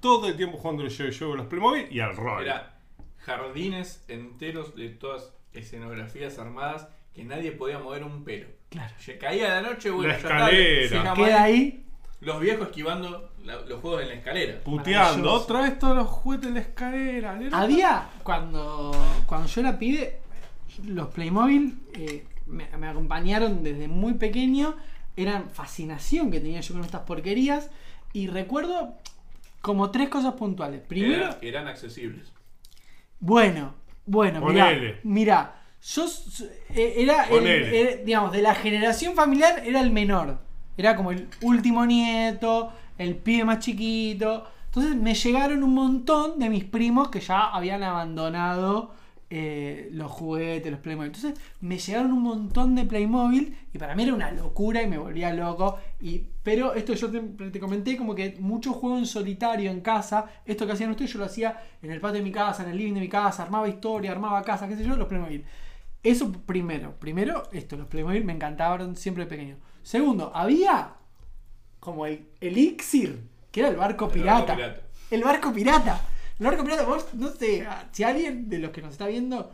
[0.00, 2.42] todo el tiempo jugando al Yo Yo, los Playmobil y al rol.
[2.42, 2.76] Era
[3.18, 8.48] jardines enteros de todas escenografías armadas que nadie podía mover un pelo.
[8.70, 8.92] Claro.
[8.98, 10.88] Se caía la noche, bueno, La ya escalera.
[10.88, 11.80] sigamos Queda ahí.
[12.20, 14.60] Los viejos esquivando la- los juegos en la escalera.
[14.64, 17.38] Puteando, otra vez todos los juguetes en la escalera.
[17.52, 18.92] Había, cuando,
[19.26, 20.20] cuando yo era pibe,
[20.84, 24.74] los Playmobil eh, me, me acompañaron desde muy pequeño.
[25.16, 27.70] Eran fascinación que tenía yo con estas porquerías.
[28.12, 28.94] Y recuerdo
[29.60, 30.80] como tres cosas puntuales.
[30.80, 32.32] Primero, Era- eran accesibles.
[33.20, 33.74] bueno,
[34.06, 35.00] bueno, mirá, Ponele.
[35.02, 36.44] mirá, yo s-
[36.74, 37.80] eh, era, el- Ponele.
[37.80, 40.38] era, digamos, de la generación familiar era el menor.
[40.76, 44.44] Era como el último nieto, el pibe más chiquito.
[44.66, 48.92] Entonces me llegaron un montón de mis primos que ya habían abandonado
[49.36, 51.12] eh, los juguetes, los Playmobil.
[51.12, 54.96] Entonces me llegaron un montón de Playmobil y para mí era una locura y me
[54.96, 55.76] volvía loco.
[56.00, 57.20] Y, pero esto yo te,
[57.50, 60.26] te comenté como que mucho juego en solitario en casa.
[60.44, 62.76] Esto que hacían ustedes yo lo hacía en el patio de mi casa, en el
[62.76, 65.44] living de mi casa, armaba historia, armaba casa, qué sé yo, los Playmobil.
[66.04, 66.94] Eso primero.
[67.00, 69.56] Primero, esto, los Playmobil me encantaban siempre de pequeño.
[69.82, 70.92] Segundo, había
[71.80, 73.18] como el elixir,
[73.50, 74.54] que era el barco El pirata.
[74.54, 74.80] barco pirata.
[75.10, 76.00] El barco pirata.
[76.38, 79.52] El barco pirata, vos, no sé, si alguien de los que nos está viendo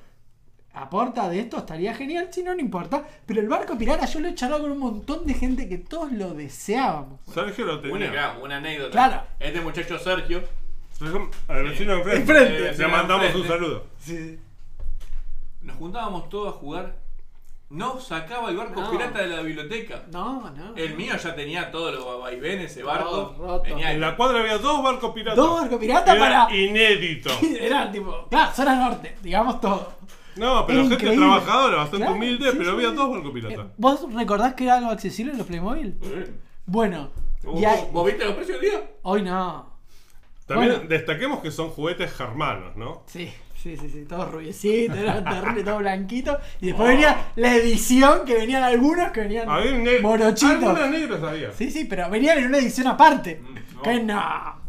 [0.72, 2.28] aporta de esto, estaría genial.
[2.32, 3.04] Si no, no importa.
[3.26, 6.12] Pero el barco pirata yo lo he charlado con un montón de gente que todos
[6.12, 7.20] lo deseábamos.
[7.32, 8.10] Sergio lo Una, tenía.
[8.12, 8.90] claro, una anécdota.
[8.92, 9.22] Claro.
[9.38, 10.42] Este muchacho Sergio
[11.48, 12.72] Al vecino de enfrente.
[12.74, 13.86] Le mandamos un saludo.
[15.62, 16.94] nos juntábamos todos a jugar.
[17.70, 18.90] No sacaba el barco No.
[18.90, 20.02] pirata de la biblioteca.
[20.12, 20.74] No, no.
[20.76, 23.08] El mío ya tenía todos los vaivenes, ese barco.
[23.08, 23.62] Todo roto.
[23.62, 25.36] Venía En la cuadra había dos barcos piratas.
[25.36, 27.30] Dos barcos piratas Era para- inédito.
[27.60, 29.92] Era tipo, claro, zona norte, digamos todo.
[30.36, 31.26] No, pero Era gente increíble.
[31.26, 32.96] trabajadora, bastante Claro, humilde, sí, pero sí, había sí.
[32.96, 33.66] dos barcos Eh, piratas.
[33.76, 35.98] ¿Vos recordás que era algo accesible en los Playmobil?
[36.02, 36.34] Eh.
[36.66, 37.10] Bueno,
[37.44, 38.90] ¿Vos, y hay- vos viste los precios del día?
[39.02, 39.70] hoy no.
[40.46, 40.88] También bueno.
[40.88, 43.04] destaquemos que son juguetes germanos, ¿no?
[43.06, 43.32] Sí,
[43.62, 46.38] sí, sí, sí, todo rubiecito, era terrible, todo blanquito.
[46.60, 46.90] Y después Oh.
[46.92, 50.02] venía la edición que venían algunos que venían Había un negro.
[50.08, 50.52] morochitos.
[50.64, 51.52] Algunos negros había.
[51.52, 53.40] Sí, sí, pero venían en una edición aparte.
[53.42, 53.82] Mm, no.
[53.82, 54.22] Que no,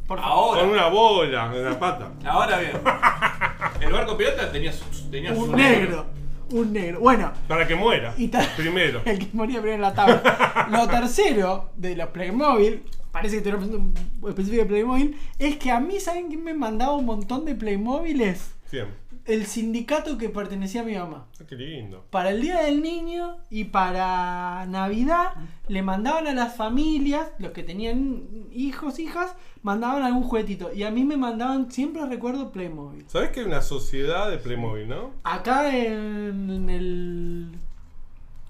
[0.08, 0.58] por favor.
[0.58, 2.12] Ahora, Con una bola en la pata.
[2.26, 2.72] ahora bien.
[3.82, 6.06] El barco pirata tenía su, tenía su Un negro,
[6.52, 7.00] un negro.
[7.00, 8.14] Bueno, Para que muera.
[8.18, 9.02] y Primero.
[9.06, 10.68] el que moría primero en la tabla.
[10.70, 15.80] Lo tercero de los Playmobil, parece que representando un específico de Playmobil, es que a
[15.80, 18.52] mí, ¿saben quién me mandaba un montón de Playmobiles?
[18.72, 18.88] Bien.
[19.26, 21.28] El sindicato que pertenecía a mi mamá.
[21.40, 22.04] Ah, qué lindo.
[22.10, 25.34] Para el Día del Niño y para Navidad
[25.68, 30.74] le mandaban a las familias, los que tenían hijos, hijas, mandaban algún juguetito.
[30.74, 33.06] Y a mí me mandaban, siempre recuerdo Playmobil.
[33.08, 35.12] ¿Sabes que hay una sociedad de Playmobil, no?
[35.24, 37.52] Acá en, en el...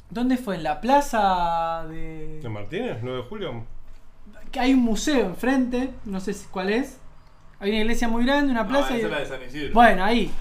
[0.10, 0.56] ¿Dónde fue?
[0.56, 2.50] En la plaza ¿De de...
[2.50, 3.02] Martínez?
[3.02, 3.66] ¿9 de julio?
[4.52, 6.98] que hay un museo enfrente, no sé si- cuál es.
[7.62, 9.12] Hay una iglesia muy grande, una No, plaza esa y...
[9.12, 9.74] la de San Isidro.
[9.74, 10.32] Bueno, ahí.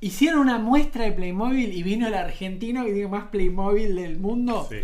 [0.00, 4.66] Hicieron una muestra de Playmobil y vino el argentino que tiene más Playmobil del mundo.
[4.68, 4.80] Sí.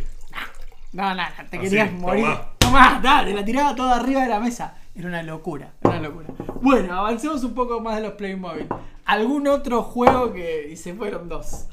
[0.93, 2.25] No, no, no, te Así, querías morir.
[2.25, 2.51] tomá.
[2.59, 4.77] Tomá, dale, la tiraba toda arriba de la mesa.
[4.95, 6.29] Era una locura, era una locura.
[6.61, 8.67] Bueno, avancemos un poco más de los Playmobil.
[9.07, 11.67] ¿Algún otro juego que, y se fueron dos,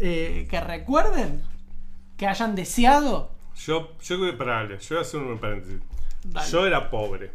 [0.00, 1.42] eh, que recuerden?
[2.16, 3.30] ¿Que hayan deseado?
[3.56, 5.80] Yo, yo para yo voy a hacer un paréntesis.
[6.24, 6.50] Dale.
[6.50, 7.30] Yo era pobre.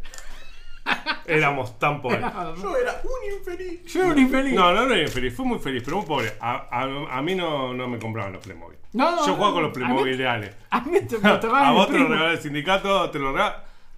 [1.25, 2.21] Éramos tan pobres.
[2.61, 3.85] Yo era un infeliz.
[3.85, 4.53] Yo era un infeliz.
[4.53, 6.33] No, no, no era infeliz, fue muy feliz, pero muy pobre.
[6.39, 8.77] A, a- a mí no, no me compraban los Playmobil.
[8.93, 10.55] No, no, Yo jugaba no, con los Playmobil reales.
[10.71, 13.55] A mí te A vos te lo regaló el sindicato, te lo regaló.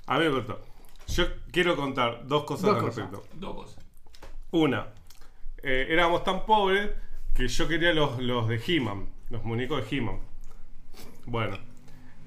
[0.08, 0.60] A mí me costó.
[1.08, 3.12] Yo quiero contar dos cosas Dos al cosas.
[3.12, 3.28] respecto.
[3.38, 3.86] Dos cosas.
[4.52, 4.88] Una,
[5.64, 6.90] eh, éramos tan pobres
[7.34, 10.20] que yo quería los, los de He-Man, los muñecos de He-Man.
[11.26, 11.58] Bueno,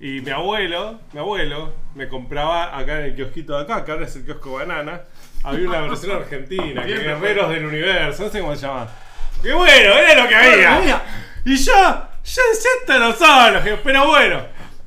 [0.01, 4.05] y mi abuelo, mi abuelo, me compraba acá en el kiosquito de acá, que ahora
[4.07, 5.03] es el kiosco Banana,
[5.43, 8.89] había una versión argentina, que Guerreros del Universo, no sé cómo se llama.
[9.43, 9.73] ¡Qué bueno!
[9.95, 11.03] Era lo que había.
[11.45, 14.41] Y yo, yo decía, los que- pero bueno.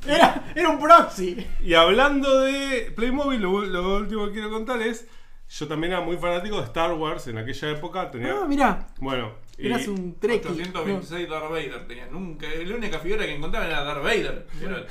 [0.08, 1.46] Era, era un proxy.
[1.64, 5.06] Y hablando de Playmobil, lo, lo último que quiero contar es,
[5.50, 8.36] yo también era muy fanático de Star Wars en aquella época, tenía...
[8.42, 8.88] Ah, mirá.
[9.00, 10.48] Bueno, y- Eras un treki.
[10.48, 12.06] 426 Darth Vader tenía.
[12.08, 14.48] Nunca, la única figura que encontraban era Darth Vader.
[14.60, 14.86] Pero-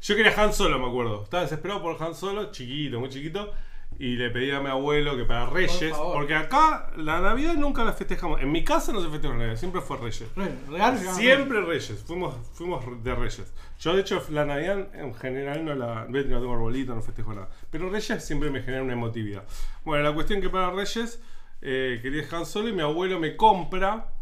[0.00, 1.22] Yo quería Han Solo, me acuerdo.
[1.24, 3.52] Estaba desesperado por Han Solo, chiquito, muy chiquito.
[4.00, 5.92] Y le pedí a mi abuelo que para Reyes.
[5.96, 8.40] Porque acá la Navidad nunca la festejamos.
[8.40, 10.24] En mi casa no se festeja la Navidad, siempre fue Reyes.
[10.36, 13.52] Re- regalos llegaban Siempre Reyes, fuimos, fuimos de Reyes.
[13.80, 16.04] Yo, de hecho, la Navidad en general no la.
[16.08, 17.48] No tengo arbolito, no festejo nada.
[17.72, 19.42] Pero Reyes siempre me genera una emotividad.
[19.84, 21.20] Bueno, la cuestión que para Reyes
[21.60, 24.12] eh, quería Han Solo y mi abuelo me compra.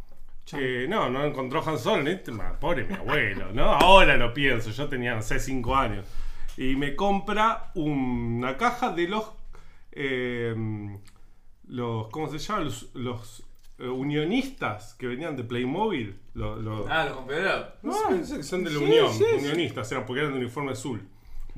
[0.56, 2.16] eh, no, no encontró Han Solo, ni-
[2.60, 3.64] pobre mi abuelo, ¿no?
[3.72, 6.06] Ahora lo pienso, yo tenía, no sé, 5 años.
[6.56, 9.30] Y me compra una caja de los.
[9.92, 10.54] eh,
[11.68, 12.60] los ¿Cómo se llama?
[12.60, 13.42] Los, los,
[13.78, 16.18] eh, unionistas que venían de Playmobil.
[16.34, 17.68] Los, los- Ah, los confederados.
[17.82, 17.92] no
[18.24, 19.36] sé, que son de la sí, Unión, sí, sí.
[19.44, 21.02] unionistas, eran porque eran de uniforme azul.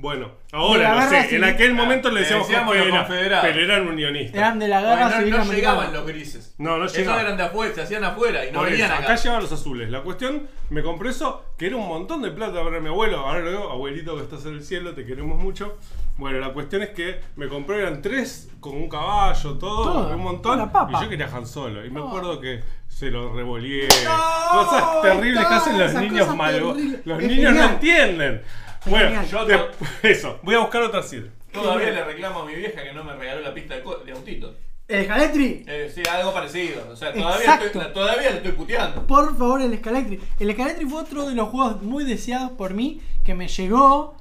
[0.01, 3.45] Bueno, ahora no sé, en aquel momento le le decíamos decíamos confedera- confederados.
[3.49, 4.33] pero eran unionistas.
[4.37, 5.57] Eran de la guerra Bueno, no, civil no americana.
[5.73, 6.55] llegaban los grises.
[6.57, 7.25] No, no Esos llegaban.
[7.25, 9.03] eran de afuera, se hacían afuera y no Por eso, venían acá.
[9.03, 9.15] acá.
[9.17, 9.89] llegaban los azules.
[9.89, 13.17] La cuestión, me compré eso, que era un montón de plata para mi abuelo.
[13.19, 15.77] Ahora lo digo, abuelito que estás en el cielo, te queremos mucho.
[16.15, 20.21] Bueno, la cuestión es que me compré, eran tres con un caballo, todo, Todo, un
[20.23, 20.71] montón.
[20.91, 21.85] Y yo quería Han Solo.
[21.85, 22.07] Y me Oh.
[22.07, 23.85] acuerdo que se lo revolvié.
[24.05, 26.77] No, cosas terribles que hacen los niños malos.
[27.03, 28.41] Los Es niños no entienden.
[28.85, 29.27] Bueno, genial.
[29.27, 29.69] Yo to-
[30.07, 31.29] eso, voy a buscar otra silla.
[31.51, 34.11] Todavía le reclamo a mi vieja que no me regaló la pista de, co- de
[34.11, 34.55] autitos.
[34.87, 35.65] El Scalectri.
[35.67, 36.83] Eh, sí, algo parecido.
[36.91, 37.65] O sea, todavía, Exacto.
[37.67, 39.05] estoy, todavía le estoy puteando.
[39.05, 40.19] Por favor, el Scalectri.
[40.39, 44.15] El Scalectri fue otro de los juegos muy deseados por mí que me llegó.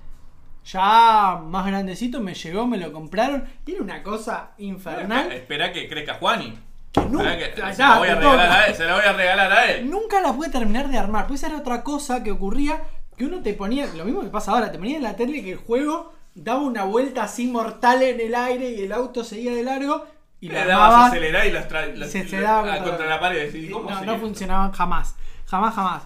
[0.64, 3.48] Ya más grandecito me llegó, me lo compraron.
[3.66, 5.32] Era una cosa infernal.
[5.32, 6.58] Espera que crezca Juani.
[6.92, 8.60] Que nunca, Esperá que- ya, se, la voy a te regalar toca.
[8.60, 9.90] a él, se la voy a regalar a él.
[9.90, 11.26] Nunca la pude terminar de armar.
[11.26, 12.82] Pues esa era otra cosa que ocurría.
[13.18, 15.52] Que uno te ponía, lo mismo que pasa ahora, te ponía en la tele que
[15.52, 19.64] el juego daba una vuelta así mortal en el aire y el auto seguía de
[19.64, 20.06] largo.
[20.40, 23.52] Y le dabas acelerar y las tra- las- se aceleraba ah, contra la pared.
[23.52, 25.16] Y, ¿cómo no, se no funcionaban jamás.
[25.46, 26.04] Jamás, jamás.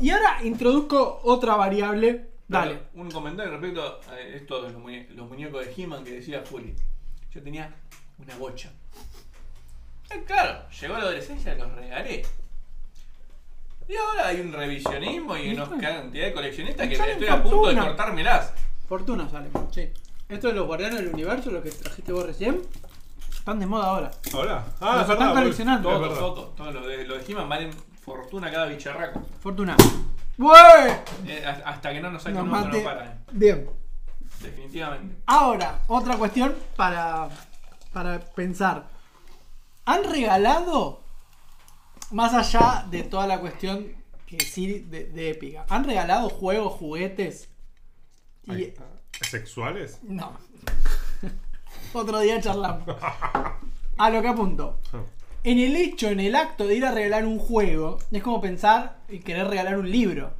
[0.00, 2.28] Y ahora introduzco otra variable.
[2.48, 2.78] Dale.
[2.94, 6.74] Un comentario respecto a esto de los, muñe- los muñecos de He-Man que decía Juli.
[7.32, 7.72] Yo tenía
[8.18, 8.70] una bocha.
[10.10, 12.24] Eh, claro, llegó la adolescencia, los regalé.
[13.88, 17.56] Y ahora hay un revisionismo y una cantidad de coleccionistas que Salen estoy a punto
[17.58, 17.86] de fortuna.
[17.86, 18.52] cortármelas.
[18.88, 19.48] Fortuna sale.
[19.70, 19.88] Sí.
[20.28, 22.60] Esto de los guardianes del universo, lo que trajiste vos recién,
[23.32, 24.10] están de moda ahora.
[24.34, 24.64] ¿Ahora?
[24.80, 25.88] Los es están verdad, coleccionando.
[25.90, 26.20] es Todos, verdad.
[26.20, 27.70] todos, todos los de, los de He-Man valen
[28.04, 29.22] fortuna cada bicharraco.
[29.40, 29.74] Fortuna.
[30.36, 30.92] ¡Wey!
[31.26, 32.80] Eh, hasta- hasta que no nos saquen Nos uno, no mate.
[32.82, 33.24] paran.
[33.32, 33.68] Bien.
[34.40, 35.16] Definitivamente.
[35.26, 37.28] Ahora, otra cuestión para,
[37.92, 38.84] para pensar.
[39.86, 41.00] ¿Han regalado,
[42.10, 43.86] más allá de toda la cuestión
[44.26, 47.48] que sí de, de épica, ¿han regalado juegos, juguetes?
[48.46, 48.72] Y,
[49.22, 49.98] ¿Sexuales?
[50.02, 50.32] no.
[51.92, 52.84] Otro día charlamos.
[53.98, 54.78] A lo que apunto.
[55.44, 58.98] En el hecho, en el acto de ir a regalar un juego, es como pensar
[59.08, 60.30] y querer regalar un libro.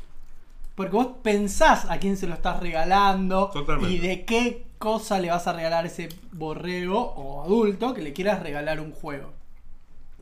[0.75, 3.95] Porque vos pensás a quién se lo estás regalando Totalmente.
[3.95, 8.13] y de qué cosa le vas a regalar a ese borrego o adulto que le
[8.13, 9.33] quieras regalar un juego.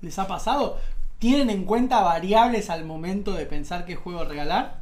[0.01, 0.78] ¿Les ha pasado?
[1.18, 4.80] ¿Tienen en cuenta variables al momento de pensar qué juego regalar?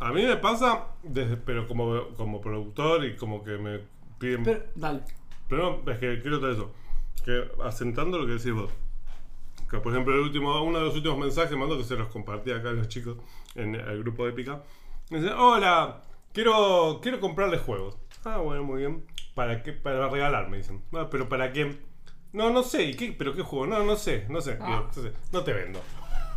[0.00, 3.80] A mí me pasa, desde- pero como, como productor y como que me
[4.18, 4.42] piden...
[4.44, 5.00] Pero, dale.
[5.48, 6.72] Pero no, es que quiero todo eso.
[7.24, 8.70] Que asentando lo que decís vos.
[9.70, 12.50] Que por ejemplo, el último, uno de los últimos mensajes mando que se los compartí
[12.50, 13.18] acá a los chicos
[13.54, 14.62] en el grupo de Épica.
[15.10, 16.00] Me dice, hola,
[16.32, 17.98] quiero, quiero comprarle juegos.
[18.24, 19.04] Ah, bueno, muy bien.
[19.34, 19.72] ¿Para qué?
[19.72, 20.82] Para regalar, me dicen.
[20.92, 21.78] "Ah, pero ¿para quién?
[22.32, 22.82] No, no sé.
[22.84, 23.14] ¿Y qué?
[23.16, 23.66] ¿Pero qué juego?
[23.66, 24.54] No, no sé, no sé.
[24.54, 25.80] Digo, entonces, no te vendo.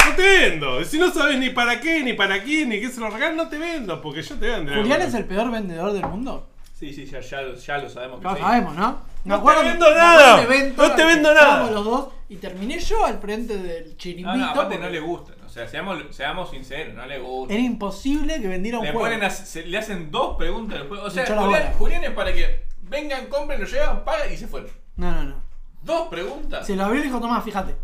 [0.07, 0.83] No te vendo.
[0.83, 3.47] Si no sabes ni para qué, ni para quién, ni qué se lo regalan, no
[3.47, 4.01] te vendo.
[4.01, 4.73] Porque yo te vendo.
[4.73, 6.49] ¿Julián es el peor vendedor del mundo?
[6.73, 8.41] Sí, sí, ya, ya, lo- ya lo sabemos que sí.
[8.41, 9.01] sabemos, ¿no?
[9.23, 10.41] Me No te vendo me nada.
[10.41, 11.41] evento No te vendo nada.
[11.45, 14.35] estábamos los dos y terminé yo al frente del No, chirimbito.
[14.35, 15.35] no, aparte porque no le gustan.
[15.45, 17.53] O sea, seamos, seamos sinceros, no le gusta.
[17.53, 19.05] Era imposible que vendiera un Le, juego.
[19.07, 21.05] ponen a- se- le hacen dos preguntas al juego.
[21.05, 21.73] O sea, Julián.
[21.77, 24.69] Julián es para que vengan, compren, lo llevan, pagan y se fueron.
[24.97, 25.42] No, no, no.
[25.83, 26.65] ¿Dos preguntas?
[26.65, 27.75] Se lo abrió y dijo, Tomás, fíjate.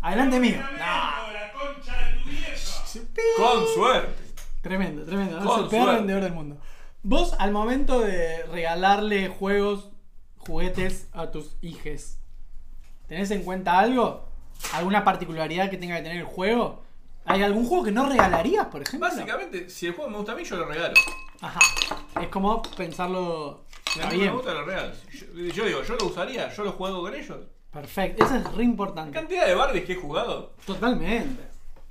[0.00, 0.58] Adelante mío.
[0.78, 2.82] La concha de tu vieja.
[3.36, 4.22] Con suerte.
[4.62, 5.38] Tremendo, tremendo.
[5.38, 5.98] Es Con el peor suerte.
[6.00, 6.56] vendedor del mundo.
[7.02, 9.90] Vos, al momento de regalarle juegos,
[10.38, 12.18] juguetes a tus hijes,
[13.08, 14.28] ¿tenés en cuenta algo?
[14.72, 16.82] ¿Alguna particularidad que tenga que tener el juego?
[17.24, 19.08] ¿Hay algún juego que no regalarías, por ejemplo?
[19.08, 20.94] Básicamente, si el juego me gusta a mí, yo lo regalo.
[21.40, 21.58] Ajá.
[22.20, 23.64] Es como pensarlo.
[24.00, 24.32] A mí me bien.
[24.34, 24.92] gusta, lo regalo.
[25.12, 27.38] Yo, yo digo, yo lo usaría, yo lo juego con ellos.
[27.70, 28.24] Perfecto.
[28.24, 29.12] Eso es re La importante.
[29.12, 30.54] cantidad de Barbies que he jugado.
[30.66, 31.42] Totalmente.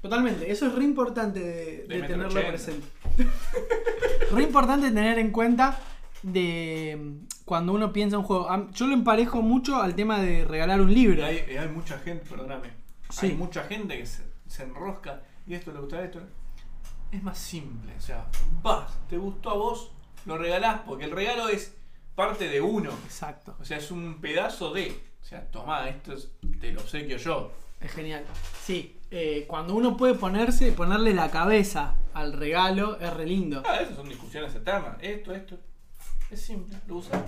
[0.01, 0.51] Totalmente.
[0.51, 2.47] Eso es re importante de, de metro tenerlo ochenta.
[2.49, 2.87] presente.
[4.31, 5.79] re importante tener en cuenta
[6.23, 8.49] de mm, cuando uno piensa un juego.
[8.49, 11.25] Am- Yo lo emparejo mucho al tema de regalar un libro.
[11.25, 12.69] Hay, hay mucha gente, perdóname.
[13.09, 13.27] Sí.
[13.27, 16.19] Hay mucha gente que se, se enrosca y esto le gusta esto.
[17.11, 18.25] Es más simple, o sea,
[18.61, 19.91] vas, te gustó a vos,
[20.25, 21.75] lo regalás, porque el regalo es
[22.15, 22.91] parte de uno.
[23.05, 23.55] Exacto.
[23.59, 24.91] O sea, es un pedazo de.
[25.21, 27.51] O sea, tomá, esto es, te lo obsequio yo.
[27.79, 28.23] Es genial.
[28.63, 28.97] Sí.
[29.09, 33.63] eh, cuando uno puede ponerse, ponerle la cabeza al regalo, es re lindo.
[33.65, 34.97] Ah, esas son discusiones eternas.
[35.01, 35.57] Esto, esto.
[36.29, 37.21] Es simple, lo usas,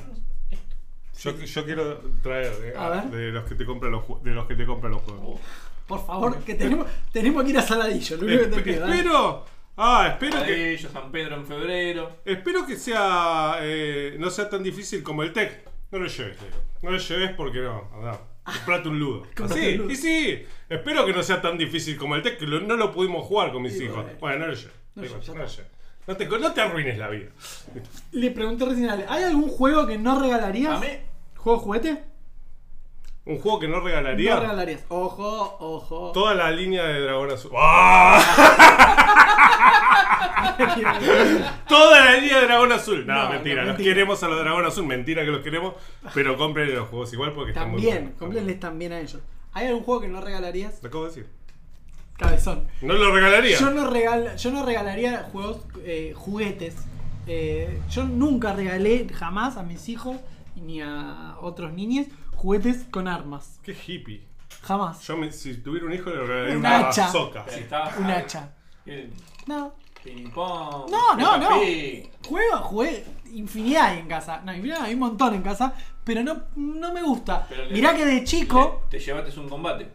[0.49, 0.75] esto.
[1.19, 3.03] Yo, yo quiero traer de, A ver.
[3.05, 5.39] de los que te compran los ju- de los que te compran los juegos.
[5.87, 8.17] Por favor, que tenemos, tenemos que ir a Saladillo.
[8.17, 8.79] Lo único que te Espe- pido, ¿eh?
[8.79, 8.95] dale.
[8.95, 9.45] espero.
[9.77, 10.77] Ah, espero que.
[10.77, 12.17] San Pedro en febrero.
[12.25, 13.57] Espero que sea.
[13.61, 15.63] eh, no sea tan difícil como el tech.
[15.91, 16.57] No lo lleves, te digo.
[16.81, 17.89] No lo lleves porque no.
[18.43, 19.25] Comprate un ludo.
[19.37, 19.89] Ludo.
[19.91, 20.43] Y sí.
[20.69, 23.51] Espero que no sea tan difícil como el tech, que lo- no lo pudimos jugar
[23.51, 23.95] con mis hijos.
[24.03, 24.19] bueno.
[24.19, 24.73] Bueno, no lo lleves.
[24.95, 25.61] No Da igual, lleves, ya no lo está.
[25.63, 25.73] lleves.
[26.05, 27.29] No te, no te arruines la vida.
[28.11, 30.75] Le pregunté recién a Ale, ¿hay algún juego que no regalarías?
[30.75, 30.87] A mí,
[31.37, 32.03] ¿Juego juguete?
[33.25, 34.35] Un juego que no regalaría.
[34.35, 34.83] No regalarías.
[34.89, 36.11] Ojo, ojo.
[36.11, 37.51] Toda la línea de Dragón Azul.
[41.67, 43.05] Toda la línea de Dragón Azul.
[43.07, 44.85] No, No, mentira, no, los queremos a los Dragón Azul.
[44.85, 45.73] Mentira que los queremos.
[46.13, 48.19] Pero compren los juegos igual porque están muy También, buenos.
[48.19, 49.21] cómprenles también a ellos.
[49.53, 50.79] ¿Hay algún juego que no regalarías?
[50.81, 51.27] Lo acabo de decir.
[52.17, 52.67] Cabezón.
[52.81, 53.57] No lo regalaría.
[53.57, 56.75] Yo no, regal, yo no regalaría juegos, eh, juguetes.
[57.25, 60.17] Eh, yo nunca regalé jamás a mis hijos
[60.55, 62.07] ni a otros niños
[62.43, 63.57] juguetes con armas.
[63.63, 64.21] Qué hippie.
[64.63, 65.01] Jamás.
[65.07, 67.07] Yo me- si tuviera un hijo le regalaría Un una hacha.
[67.47, 67.95] está.
[67.97, 68.53] Un hacha.
[68.85, 69.13] El
[69.47, 69.73] No.
[70.03, 70.91] Ping pong.
[70.91, 71.49] No, no, no.
[72.27, 74.41] Juego, jugué infinidad hay en casa.
[74.43, 75.73] No, infinidad hay un montón en casa.
[76.03, 77.45] Pero no, no me gusta.
[77.47, 78.81] Pero le- Mirá que de chico.
[78.91, 79.89] le- Te llevaste un combate.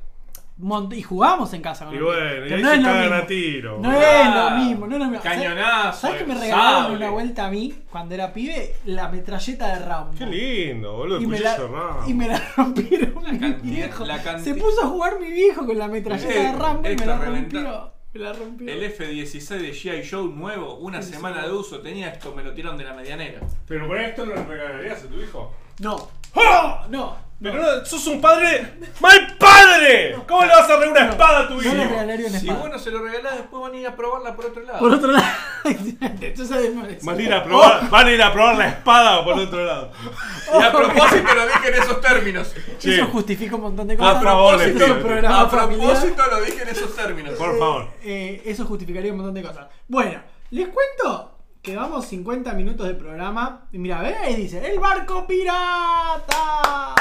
[0.92, 3.16] Y jugábamos en casa con Y bueno, y ahí no se es lo cagan mismo.
[3.16, 3.78] a tiro.
[3.80, 5.22] No es lo mismo, no es lo mismo.
[5.22, 6.00] ¿Sabes- Cañonazo.
[6.00, 6.96] ¿Sabes que me regalaron sable.
[6.96, 8.74] una vuelta a mí cuando era pibe?
[8.86, 10.18] La metralleta de Rambo.
[10.18, 11.20] Qué lindo, boludo.
[11.20, 12.02] Y me, la, Rambo.
[12.08, 14.04] y me la rompieron mi cantidad- viejo.
[14.04, 17.18] la Se puso a jugar mi viejo con la metralleta de Rambo y me la
[17.18, 17.92] reventa- rompió.
[18.14, 18.72] Me la rompió.
[18.72, 20.08] El F-16 de G.I.
[20.10, 21.48] Joe nuevo, una Sí, semana sí.
[21.48, 23.40] de uso, tenía esto, me lo tiraron de la medianera.
[23.66, 25.52] Pero por esto no lo regalarías a tu hijo.
[25.80, 26.08] No.
[26.34, 26.86] ¡Ah!
[26.90, 27.27] No.
[27.40, 28.74] Pero no, sos un padre.
[29.00, 30.16] ¡Mal padre!
[30.26, 31.74] ¿Cómo le vas a regalar una No, espada a tu no hijo?
[31.74, 32.60] le regalaría una Si espada.
[32.60, 34.78] bueno se lo regalás, después van a ir a probarla por otro lado.
[34.80, 35.26] Por otro lado.
[36.36, 37.06] Yo sabemos eso.
[37.06, 39.92] Van a ir a probar, van a ir a probar la espada por otro lado.
[40.58, 42.54] Y a propósito lo dije en esos términos.
[42.80, 44.16] Che, Eso justifica un montón de cosas.
[44.60, 45.90] es un programa A familiar.
[45.92, 47.34] propósito lo dije en esos términos.
[47.34, 47.88] por favor.
[48.02, 49.66] Eh, eso justificaría un montón de cosas.
[49.86, 50.20] Bueno,
[50.50, 53.66] les cuento que vamos 50 minutos de programa.
[53.70, 56.94] Y mira, ve ahí dice: ¡El barco pirata!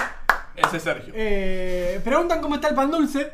[0.58, 1.14] Ese es Sergio.
[1.16, 3.32] Eh, preguntan cómo está el pan dulce.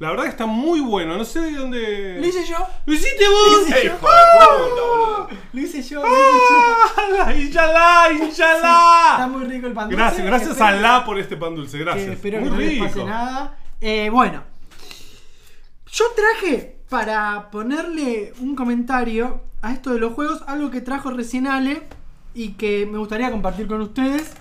[0.00, 2.16] La verdad que está muy bueno, no sé de dónde.
[2.18, 2.56] Lo hice yo.
[2.84, 3.52] ¡Lo hiciste vos!
[3.52, 3.94] Lo hice ¡Ey, yo.
[3.94, 5.28] hijo de puta, boludo!
[5.52, 6.00] Lo hice yo.
[6.02, 6.18] Lo hice
[6.50, 7.22] yo.
[7.24, 7.32] ¡Ah!
[7.36, 8.08] ¡Inshallah!
[8.10, 9.26] Está ¡Inshallah!
[9.28, 9.96] muy rico el pan dulce.
[10.02, 12.08] Gracias, gracias Espero- a Allah por este pan dulce, que gracias.
[12.08, 12.84] espero Muy que no les rico.
[12.86, 13.56] pase nada.
[13.80, 14.42] Eh, bueno,
[15.92, 21.46] yo traje para ponerle un comentario a esto de los juegos, algo que trajo recién
[21.46, 21.82] Ale
[22.34, 24.32] y que me gustaría compartir con ustedes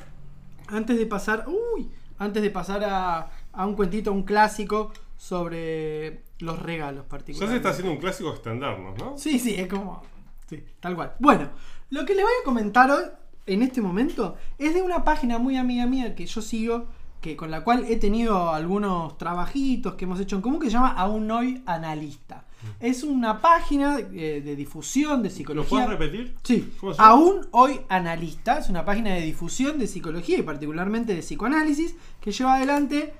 [0.67, 6.23] antes de pasar, uy, antes de pasar a, a un cuentito, a un clásico sobre
[6.39, 7.49] los regalos Ya particulares.
[7.51, 9.17] se está haciendo un clásico estándar, ¿no?
[9.17, 10.01] Sí, sí, es como.
[10.49, 11.13] Sí, tal cual.
[11.19, 11.49] Bueno,
[11.89, 13.03] lo que les voy a comentar hoy,
[13.45, 16.87] en este momento, es de una página muy amiga mía que yo sigo,
[17.21, 20.73] que con la cual he tenido algunos trabajitos que hemos hecho en común, que se
[20.73, 22.45] llama Aún Hoy Analista.
[22.79, 25.69] Es una página eh, de difusión de ¿Lo psicología.
[25.85, 26.35] puedes repetir?
[26.43, 27.09] Sí, ¿Cómo se llama?
[27.11, 32.31] aún hoy analista, es una página de difusión de psicología y particularmente de psicoanálisis que
[32.31, 33.13] lleva adelante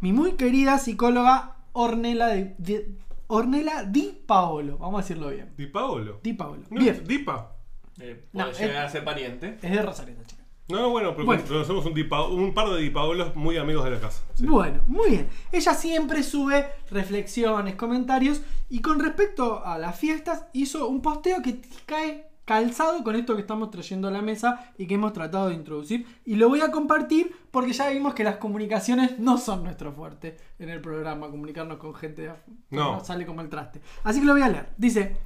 [0.00, 2.90] mi muy querida psicóloga Ornella, de- de-
[3.28, 5.52] Ornella Di Paolo, vamos a decirlo bien.
[5.56, 6.18] Di Paolo.
[6.22, 6.62] Di Paolo.
[6.70, 7.56] No, Bien, Dipa.
[8.00, 9.58] Eh, puede llegar a ser pariente.
[9.62, 10.39] es de Rosario chica.
[10.70, 11.42] No, no, bueno, pero Bueno.
[11.46, 14.22] conocemos un, Dipa- un par de Di Paolos muy amigos de la casa.
[14.34, 14.46] Sí.
[14.46, 15.28] Bueno, muy bien.
[15.52, 21.60] Ella siempre sube reflexiones, comentarios y con respecto a las fiestas hizo un posteo que
[21.86, 25.54] cae calzado con esto que estamos trayendo a la mesa y que hemos tratado de
[25.54, 26.04] introducir.
[26.24, 30.36] Y lo voy a compartir porque ya vimos que las comunicaciones no son nuestro fuerte
[30.58, 32.32] en el programa, comunicarnos con gente de
[32.70, 33.04] No.
[33.04, 33.80] sale como el traste.
[34.02, 34.70] Así que lo voy a leer.
[34.78, 35.16] Dice,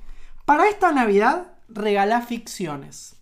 [0.44, 3.16] para esta Navidad regalá ficciones.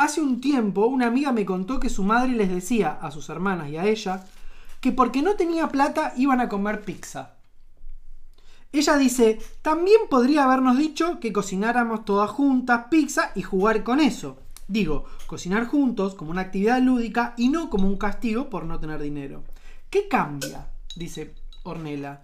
[0.00, 3.68] Hace un tiempo una amiga me contó que su madre les decía a sus hermanas
[3.68, 4.24] y a ella
[4.80, 7.34] que porque no tenía plata iban a comer pizza.
[8.72, 14.38] Ella dice, también podría habernos dicho que cocináramos todas juntas pizza y jugar con eso.
[14.68, 19.02] Digo, cocinar juntos como una actividad lúdica y no como un castigo por no tener
[19.02, 19.44] dinero.
[19.90, 20.68] ¿Qué cambia?
[20.96, 22.22] Dice Ornella.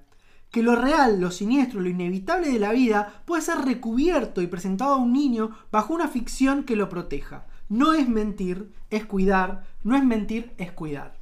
[0.51, 4.95] Que lo real, lo siniestro, lo inevitable de la vida puede ser recubierto y presentado
[4.95, 7.45] a un niño bajo una ficción que lo proteja.
[7.69, 11.17] No es mentir, es cuidar, no es mentir, es cuidar.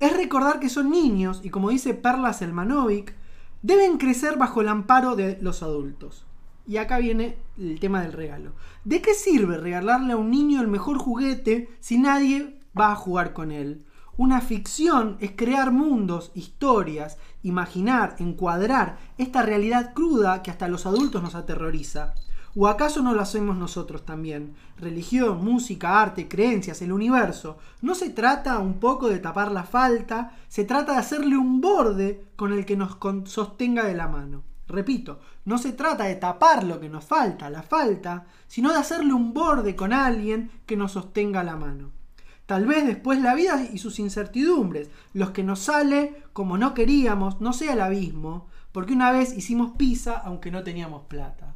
[0.00, 3.14] Es recordar que son niños y como dice Perla Selmanovic,
[3.62, 6.24] deben crecer bajo el amparo de los adultos.
[6.66, 8.52] Y acá viene el tema del regalo.
[8.84, 13.32] ¿De qué sirve regalarle a un niño el mejor juguete si nadie va a jugar
[13.32, 13.84] con él?
[14.16, 21.22] Una ficción es crear mundos, historias, imaginar, encuadrar esta realidad cruda que hasta los adultos
[21.22, 22.14] nos aterroriza.
[22.60, 24.56] ¿O acaso no lo hacemos nosotros también?
[24.78, 27.56] Religión, música, arte, creencias, el universo.
[27.82, 32.24] No se trata un poco de tapar la falta, se trata de hacerle un borde
[32.34, 32.96] con el que nos
[33.30, 34.42] sostenga de la mano.
[34.66, 39.12] Repito, no se trata de tapar lo que nos falta, la falta, sino de hacerle
[39.12, 41.92] un borde con alguien que nos sostenga la mano.
[42.46, 47.40] Tal vez después la vida y sus incertidumbres, los que nos sale como no queríamos,
[47.40, 51.47] no sea el abismo, porque una vez hicimos pizza aunque no teníamos plata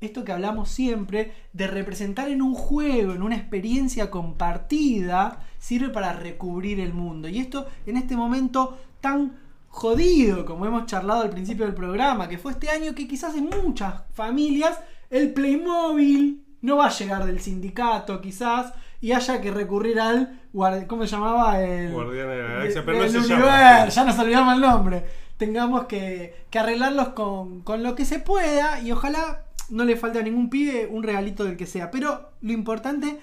[0.00, 6.12] esto que hablamos siempre de representar en un juego, en una experiencia compartida, sirve para
[6.12, 7.28] recubrir el mundo.
[7.28, 9.32] Y esto en este momento tan
[9.68, 13.48] jodido, como hemos charlado al principio del programa, que fue este año que quizás en
[13.48, 14.78] muchas familias
[15.10, 20.40] el Playmobil no va a llegar del sindicato, quizás, y haya que recurrir al,
[20.86, 21.62] ¿cómo se llamaba?
[21.62, 25.04] El, Guardián de la Galaxia, pero no se universo, ya nos olvidamos el nombre.
[25.38, 30.18] Tengamos que, que arreglarlos con, con lo que se pueda y ojalá no le falte
[30.18, 31.90] a ningún pibe un regalito del que sea.
[31.90, 33.18] Pero lo importante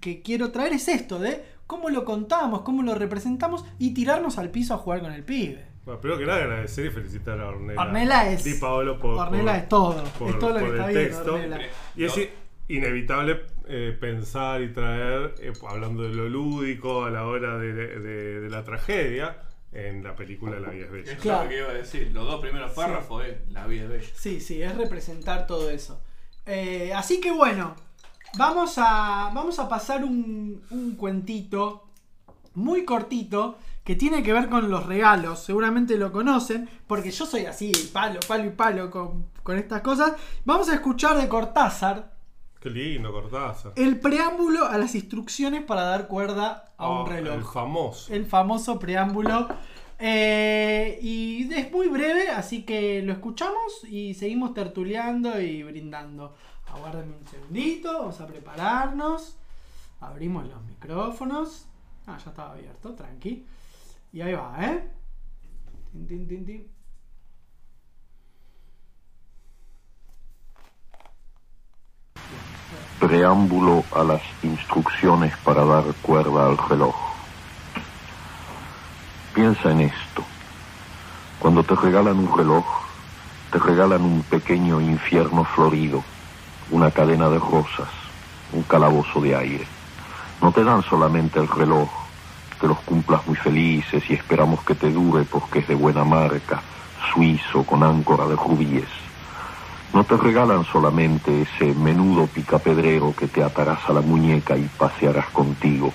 [0.00, 4.50] que quiero traer es esto de cómo lo contamos, cómo lo representamos y tirarnos al
[4.50, 5.66] piso a jugar con el pibe.
[5.84, 7.80] Bueno, primero que nada agradecer y felicitar a Ornella.
[7.80, 10.74] Ornella es- Di Paolo por, Ornella por- es todo, por- es todo lo que por
[10.76, 11.38] está el bien, texto.
[11.96, 12.28] Y es
[12.68, 13.40] inevitable
[13.72, 18.50] eh, pensar y traer, eh, hablando de lo lúdico a la hora de, de- de
[18.50, 19.36] la tragedia,
[19.72, 21.12] en la película La vida es bella.
[21.12, 21.44] Es Claro.
[21.44, 22.10] lo que iba a decir.
[22.12, 24.08] Los dos primeros párrafos es La vida es bella.
[24.14, 26.00] Sí, sí, es representar todo eso.
[26.46, 27.76] Eh, así que bueno,
[28.36, 31.86] vamos a, vamos a pasar un, un cuentito
[32.54, 35.40] muy cortito que tiene que ver con los regalos.
[35.44, 40.12] Seguramente lo conocen, porque yo soy así, palo, palo y palo con, con estas cosas.
[40.44, 42.12] Vamos a escuchar de Cortázar
[42.60, 43.72] Qué lindo, Cortázar.
[43.76, 47.34] el preámbulo a las instrucciones para dar cuerda a Oh, un reloj.
[47.34, 48.12] El famoso.
[48.14, 49.48] el famoso preámbulo.
[49.98, 56.34] Eh, y es muy breve, así que lo escuchamos y seguimos tertuleando y brindando.
[56.72, 59.36] Aguárdenme un segundito, vamos a prepararnos.
[60.00, 61.66] Abrimos los micrófonos.
[62.06, 63.46] Ah, ya estaba abierto, tranqui.
[64.12, 64.88] Y ahí va, ¿eh?
[66.08, 66.66] Tin, tin, tin,
[72.98, 76.94] Preámbulo a las instrucciones para dar cuerda al reloj.
[79.34, 80.24] Piensa en esto.
[81.38, 82.64] Cuando te regalan un reloj,
[83.50, 86.04] te regalan un pequeño infierno florido,
[86.70, 87.88] una cadena de rosas,
[88.52, 89.66] un calabozo de aire.
[90.42, 91.88] No te dan solamente el reloj,
[92.60, 96.62] que los cumplas muy felices y esperamos que te dure porque es de buena marca,
[97.12, 98.99] suizo con áncora de rubíes.
[99.92, 105.26] No te regalan solamente ese menudo picapedrero que te atarás a la muñeca y pasearás
[105.30, 105.92] contigo.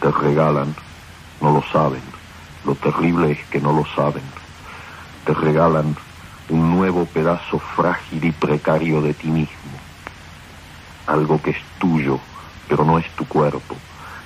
[0.00, 0.74] Te regalan,
[1.40, 2.02] no lo saben,
[2.64, 4.24] lo terrible es que no lo saben.
[5.24, 5.94] Te regalan
[6.48, 9.78] un nuevo pedazo frágil y precario de ti mismo.
[11.06, 12.18] Algo que es tuyo,
[12.68, 13.76] pero no es tu cuerpo,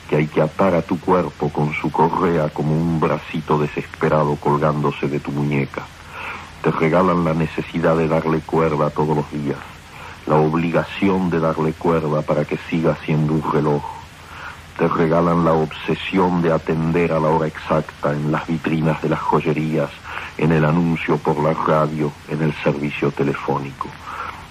[0.09, 5.07] que hay que atar a tu cuerpo con su correa como un bracito desesperado colgándose
[5.07, 5.87] de tu muñeca
[6.67, 9.59] te regalan la necesidad de darle cuerda todos los días,
[10.27, 13.85] la obligación de darle cuerda para que siga siendo un reloj.
[14.77, 19.21] Te regalan la obsesión de atender a la hora exacta en las vitrinas de las
[19.21, 19.91] joyerías,
[20.39, 23.87] en el anuncio por la radio, en el servicio telefónico.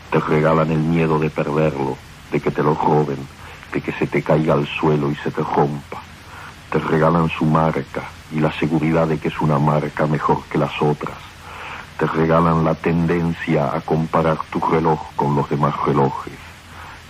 [0.09, 1.97] Te regalan el miedo de perderlo,
[2.31, 3.27] de que te lo roben,
[3.73, 6.01] de que se te caiga al suelo y se te rompa.
[6.71, 8.03] Te regalan su marca
[8.33, 11.34] y la seguridad de que es una marca mejor que las otras
[11.97, 16.37] te regalan la tendencia a comparar tu reloj con los demás relojes.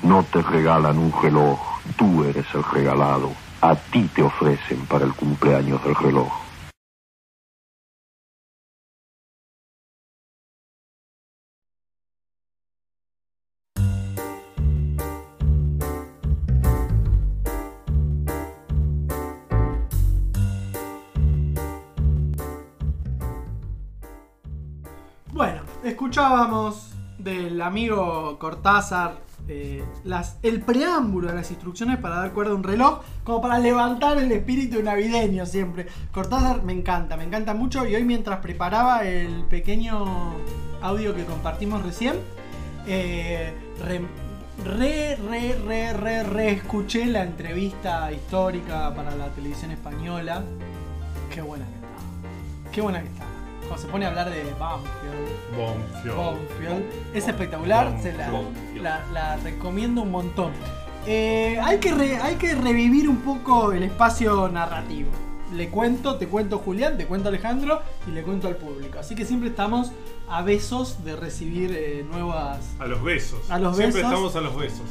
[0.03, 1.59] No te regalan un reloj,
[1.95, 3.31] tú eres el regalado.
[3.61, 6.44] A ti te ofrecen para el cumpleaños del reloj.
[25.85, 32.55] Escuchábamos del amigo Cortázar eh, las, el preámbulo de las instrucciones para dar cuerda a
[32.55, 35.85] un reloj, como para levantar el espíritu navideño siempre.
[36.11, 40.33] Cortázar me encanta, me encanta mucho y hoy mientras preparaba el pequeño
[40.81, 42.15] audio que compartimos recién,
[42.87, 44.01] eh, re,
[44.65, 50.43] re, re, re, re, re escuché la entrevista histórica para la televisión española.
[51.31, 52.71] Qué buena que estaba.
[52.71, 53.34] Qué buena que estaba.
[53.67, 55.55] Cuando se pone a hablar de Banfield.
[55.57, 56.15] Bonfio.
[56.17, 56.83] Banfield.
[57.13, 58.81] Es espectacular, se la, Banfield.
[58.83, 60.51] la- la recomiendo un montón.
[61.07, 65.09] Eh, hay, que re- hay que revivir un poco el espacio narrativo.
[65.53, 68.99] Le cuento, te cuento Julián, te cuento Alejandro y le cuento al público.
[68.99, 69.91] Así que siempre estamos
[70.27, 72.57] a besos de recibir eh, nuevas.
[72.79, 73.49] A los besos.
[73.51, 74.11] A los Siempre besos.
[74.11, 74.81] estamos a los besos.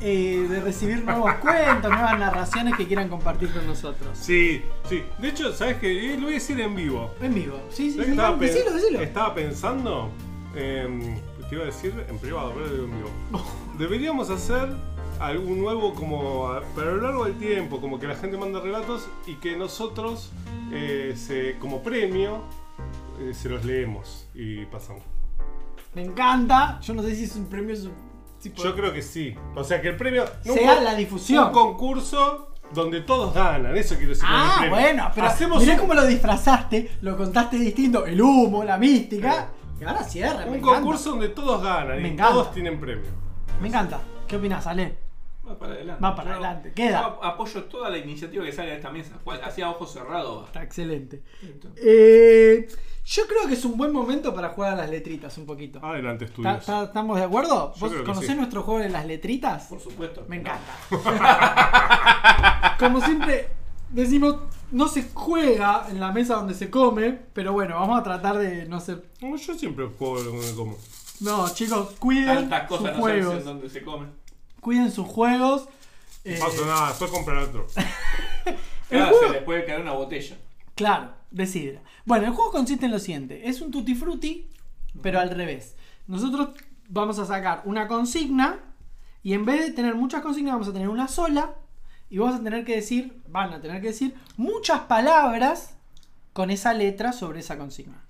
[0.00, 4.10] Eh, de recibir nuevos cuentos, nuevas narraciones que quieran compartir con nosotros.
[4.18, 5.02] Sí, sí.
[5.18, 6.14] De hecho, ¿sabes qué?
[6.14, 7.14] Eh, Lo voy a decir en vivo.
[7.20, 7.58] En vivo.
[7.70, 8.10] Sí, sí, ¿Sabes sí.
[8.12, 9.00] estaba, pen- Decilo, decilo.
[9.00, 10.10] estaba pensando,
[10.54, 11.16] em,
[11.48, 13.10] te iba a decir en privado, pero lo digo en vivo.
[13.78, 14.68] Deberíamos hacer
[15.20, 18.60] algún nuevo como, a- pero a lo largo del tiempo, como que la gente manda
[18.60, 20.30] relatos y que nosotros,
[20.72, 22.42] eh, se, como premio,
[23.20, 25.02] eh, se los leemos y pasamos.
[25.94, 26.78] Me encanta.
[26.82, 27.72] Yo no sé si es un premio.
[27.72, 27.92] es un
[28.40, 29.34] tipo- Yo creo que sí.
[29.54, 30.24] O sea, que el premio...
[30.42, 31.46] Sea la difusión.
[31.46, 34.24] Un concurso donde todos ganan, eso quiero decir.
[34.26, 34.74] con el Ah, premio.
[34.76, 39.48] bueno, pero Hacemos mirá un- cómo lo disfrazaste, lo contaste distinto, el humo, la mística.
[39.80, 40.80] Y ahora cierra, me Un encanta.
[40.80, 42.32] concurso donde todos ganan Me y encanta.
[42.32, 43.10] todos tienen premio.
[43.60, 44.00] Me encanta.
[44.26, 44.98] ¿Qué opinas, Ale?
[45.48, 46.02] Va para adelante.
[46.02, 47.00] Va para Yo- adelante, queda.
[47.02, 49.12] Yo apoyo toda la iniciativa que salga de esta mesa.
[49.44, 50.46] Hacía ojos cerrados.
[50.46, 51.22] Está excelente.
[51.76, 52.66] Eh,
[53.06, 55.78] yo creo que es un buen momento para jugar a las letritas un poquito.
[55.84, 56.58] Adelante, ¿Está- estudios.
[56.60, 57.72] está- ¿Estamos de acuerdo?
[57.74, 58.34] Yo ¿Vos creo que conocés sí.
[58.34, 59.64] nuestro juego de las letritas?
[59.64, 60.24] Por supuesto.
[60.28, 60.72] Me encanta.
[62.78, 63.48] Como siempre
[63.90, 64.36] decimos,
[64.72, 68.66] no se juega en la mesa donde se come, pero bueno, vamos a tratar de
[68.66, 69.04] no ser...
[69.20, 70.76] No, Yo siempre juego lo que como.
[71.20, 73.34] No, chicos, cuiden Tantas sus cosas no juegos.
[73.36, 74.10] en dónde se comen.
[74.60, 75.68] Cuiden sus juegos.
[76.24, 77.66] No Eh, pasa nada, después comprar otro.
[78.90, 80.36] El juego- se les puede caer una botella.
[80.74, 81.82] Claro, de sidra.
[82.04, 84.48] Bueno, el juego consiste en lo siguiente: es un tutti frutti,
[85.02, 85.76] pero al revés.
[86.06, 86.50] Nosotros
[86.88, 88.58] vamos a sacar una consigna
[89.22, 91.54] y en vez de tener muchas consignas, vamos a tener una sola
[92.08, 95.76] y vamos a tener que decir, van a tener que decir muchas palabras
[96.32, 98.04] con esa letra sobre esa consigna.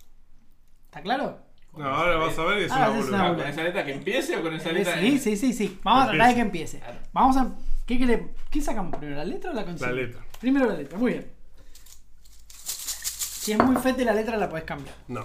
[0.86, 1.38] ¿Está claro?
[1.76, 3.34] No, ahora vas a ver que es Ah, una es una Ah.
[3.36, 4.98] ¿Con esa letra que empiece o con esa letra?
[5.00, 5.78] Sí, sí, sí, sí.
[5.82, 6.80] Vamos a tratar de que Empiece.
[7.12, 7.54] Vamos a.
[7.86, 9.16] ¿Qué, quere- qué sacamos primero?
[9.18, 9.92] ¿La letra o la consigna?
[9.92, 10.20] La letra.
[10.40, 11.30] Primero la letra, muy bien.
[13.46, 14.96] Si es muy fete la letra la podés cambiar.
[15.06, 15.24] No.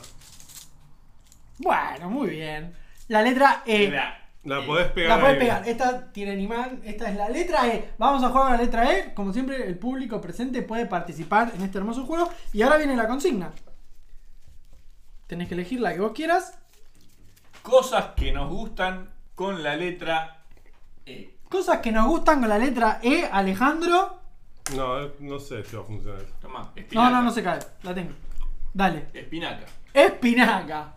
[1.58, 2.72] Bueno, muy bien.
[3.08, 3.88] La letra E.
[3.88, 5.18] Mira, La podés pegar.
[5.18, 5.40] La podés ahí.
[5.40, 5.68] pegar.
[5.68, 6.82] Esta tiene imán.
[6.86, 7.90] Esta es la letra E.
[7.98, 9.16] Vamos a jugar con la letra E.
[9.16, 12.30] Como siempre, el público presente puede participar en este hermoso juego.
[12.54, 13.54] Y ahora viene la consigna.
[15.26, 16.60] Tenés que elegir la que vos quieras.
[17.64, 20.44] Cosas que nos gustan con la letra
[21.08, 21.40] E.
[21.50, 24.21] Cosas que nos gustan con la letra E, Alejandro.
[24.76, 26.22] No, eh, no sé si va a funcionar.
[26.42, 27.10] Tomá, No, espinaca.
[27.10, 27.60] no, no se cae.
[27.84, 28.12] La tengo.
[28.74, 29.06] Dale.
[29.14, 29.66] Espinaca.
[29.94, 30.94] Espinaca.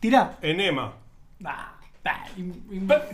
[0.00, 0.36] Tirá.
[0.42, 0.92] Enema.
[1.44, 1.72] Ah,
[2.04, 2.24] ah,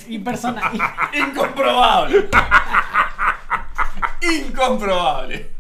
[0.08, 0.72] impersonal.
[1.14, 2.28] Incomprobable.
[4.22, 5.50] Incomprobable.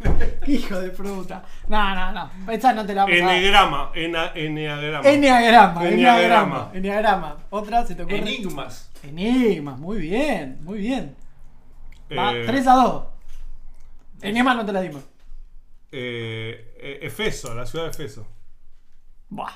[0.46, 1.42] Hijo de fruta.
[1.68, 2.30] No, no, no.
[2.52, 3.34] Esa no te la vamos a dar.
[3.36, 3.90] Enegrama.
[3.94, 5.08] Ena, eneagrama.
[5.08, 5.88] Enneagrama, Enneagrama.
[5.88, 7.36] enneagrama, enneagrama.
[7.50, 8.18] Otra, ¿se te ocurre?
[8.18, 8.90] Enigmas.
[9.02, 11.16] Enigmas, muy bien, muy bien.
[12.16, 13.02] Va, Eh, 3 a 2.
[14.22, 15.02] Enigma no te la dimos.
[15.90, 18.26] eh, eh, Efeso, la ciudad de Efeso.
[19.28, 19.52] Buah.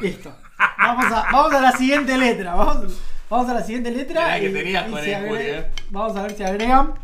[0.00, 0.34] Listo.
[0.78, 2.54] Vamos a, vamos a la siguiente letra.
[2.54, 4.24] Vamos, vamos a la siguiente letra.
[4.26, 5.70] Mirá que tenías con el Juli, eh.
[5.90, 6.94] Vamos a ver si agregan.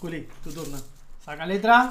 [0.00, 0.78] Juli, tu turno.
[1.24, 1.90] Saca letra.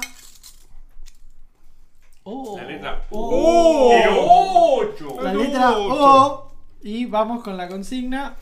[2.24, 3.90] Oh, La letra oh.
[3.92, 4.80] ¡Oh!
[4.80, 5.22] Ocho.
[5.22, 5.94] La letra ocho.
[5.94, 6.52] O.
[6.82, 8.34] Y vamos con la consigna.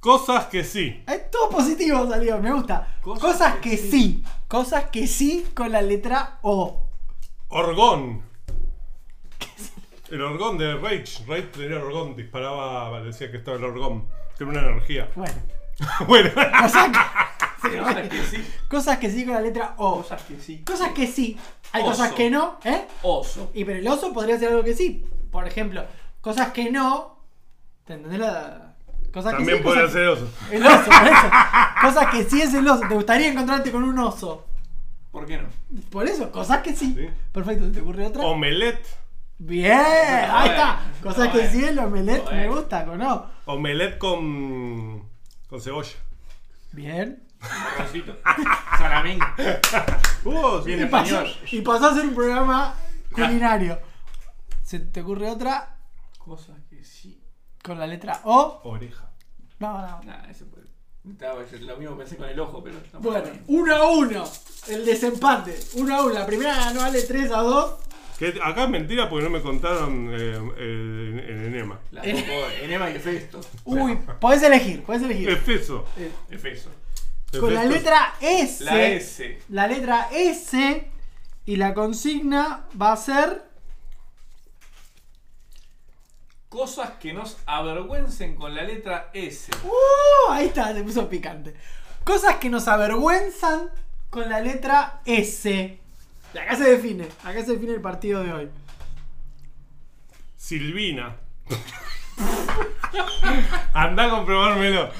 [0.00, 1.02] Cosas que sí.
[1.06, 2.96] Es todo positivo salió, me gusta.
[3.02, 3.90] Cosas, Cosas que, que sí.
[3.90, 4.24] sí.
[4.48, 6.88] Cosas que sí con la letra O.
[7.48, 8.22] Orgón.
[10.10, 11.24] El orgón de Rage.
[11.26, 14.06] Rage tenía orgón, disparaba, decía que estaba el orgón.
[14.36, 15.08] Tiene una energía.
[15.16, 15.34] Bueno.
[16.06, 16.30] bueno.
[16.62, 16.90] Cosas
[17.62, 18.46] que, sí, Cosas que sí.
[18.68, 19.96] cosas que sí con la letra O.
[19.96, 20.62] Cosas que sí.
[20.64, 21.36] Cosas que sí.
[21.72, 21.90] Hay Oso.
[21.90, 22.86] cosas que no, ¿eh?
[23.02, 23.50] Oso.
[23.54, 25.04] Y pero el oso podría ser algo que sí.
[25.32, 25.84] Por ejemplo,
[26.20, 27.16] cosas que no
[27.84, 28.65] ¿Te entendés la.
[29.24, 30.28] Que También sí, puede ser oso.
[30.50, 31.30] El oso, por eso.
[31.80, 32.82] Cosas que sí es el oso.
[32.86, 34.46] ¿Te gustaría encontrarte con un oso?
[35.10, 35.48] ¿Por qué no?
[35.90, 36.94] Por eso, cosas que sí.
[36.94, 37.08] Sí.
[37.32, 38.24] Perfecto, ¿se te ocurre otra?
[38.24, 38.86] Omelette.
[39.38, 40.80] Bien, ahí está.
[41.02, 43.26] Cosas que sí, el omelette me gusta, ¿o no?
[43.46, 45.02] Omelette con.
[45.48, 45.96] con cebolla.
[46.72, 47.22] Bien.
[48.78, 49.18] Salamín.
[50.24, 50.60] Uh.
[50.64, 51.24] Bien Y español.
[51.24, 52.74] pasó, y pasó a ser un programa
[53.12, 53.78] culinario.
[54.64, 55.76] ¿Se te ocurre otra
[56.18, 57.22] Cosas que sí.
[57.62, 58.60] con la letra O?
[58.64, 59.05] Oreja.
[59.58, 60.02] No, no.
[60.04, 60.66] Nah, ese puede.
[61.10, 62.78] Estaba, yo lo mismo pensé con el ojo, pero.
[62.78, 63.44] tampoco Bueno, bien.
[63.46, 64.24] uno a uno.
[64.68, 65.56] El desempate.
[65.74, 66.12] Uno a uno.
[66.14, 67.74] La primera ganó Ale 3 a 2.
[68.18, 71.78] Que acá es mentira porque no me contaron eh, el, el enema.
[71.92, 72.02] La
[72.62, 73.40] Enema y Efesto.
[73.64, 75.28] Uy, podés elegir, podés elegir.
[75.30, 75.84] Efeso.
[75.98, 76.70] Eh, Efeso.
[77.38, 78.64] con la letra S.
[78.64, 79.38] La S.
[79.50, 80.90] La letra S.
[81.44, 83.44] Y la consigna va a ser.
[86.48, 89.50] Cosas que nos avergüencen con la letra S.
[89.64, 90.30] ¡Uh!
[90.30, 91.54] Ahí está, se puso picante.
[92.04, 93.68] Cosas que nos avergüenzan
[94.10, 95.78] con la letra S.
[96.32, 97.08] Y acá se define.
[97.24, 98.50] Acá se define el partido de hoy.
[100.36, 101.16] Silvina.
[103.74, 104.90] Anda a comprobármelo.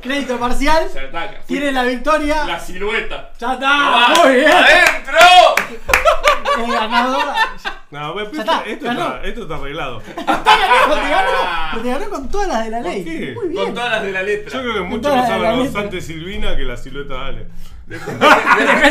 [0.00, 0.88] Crédito parcial.
[0.90, 1.40] Se ataca.
[1.46, 2.46] Tiene la victoria.
[2.46, 3.32] La silueta.
[3.38, 4.08] Ya está.
[4.16, 4.50] Muy bien.
[4.50, 5.18] ¡Adentro!
[6.64, 7.34] El ganador.
[7.90, 10.02] No, pero esto, está, esto está, esto está arreglado.
[10.18, 11.30] Está te ganó.
[11.70, 13.04] Pero te ganó con todas las de la ¿Por ley.
[13.04, 13.32] qué?
[13.34, 13.64] Muy bien.
[13.64, 14.52] Con todas las de la letra.
[14.52, 17.46] Yo creo que es mucho más la- la avergonzante Silvina que la silueta de Ale.
[17.88, 18.26] Depende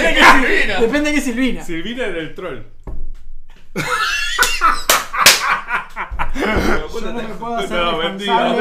[0.08, 0.80] de qué Sil- Silvina.
[0.80, 1.64] Depende de qué Silvina.
[1.64, 2.60] Silvina era el troll.
[6.36, 8.56] Yo no me puedo hacer No, mentira.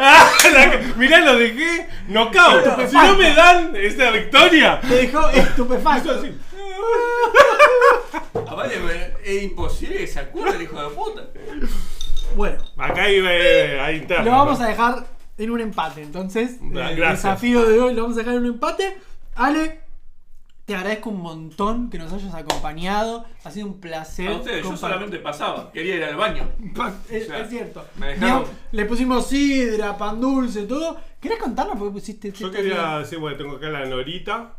[0.00, 0.30] Ah,
[0.96, 2.88] Mirá, lo dejé knockout.
[2.88, 4.80] Si no me dan esta victoria.
[4.80, 6.10] Te dejó estupefacto.
[6.12, 6.36] Así.
[9.26, 11.22] Es imposible que se acuerde el hijo de puta.
[12.36, 14.24] Bueno, Acá iba eh, a interno.
[14.24, 15.06] lo vamos a dejar
[15.38, 16.02] en un empate.
[16.02, 17.22] Entonces, Ah, el gracias.
[17.24, 18.96] desafío de hoy lo vamos a dejar en un empate.
[19.34, 19.80] Ale,
[20.64, 23.24] te agradezco un montón que nos hayas acompañado.
[23.44, 24.28] Ha sido un placer.
[24.28, 25.70] A ustedes, yo solamente pasaba.
[25.72, 26.48] Quería ir al baño.
[27.10, 27.84] Es, O sea, es cierto.
[27.96, 30.98] me dejaron- Digamos, Le pusimos sidra, pan dulce, todo.
[31.20, 34.52] ¿Querés contarnos por qué pusiste Yo este- quería decir, bueno, tengo acá la Norita.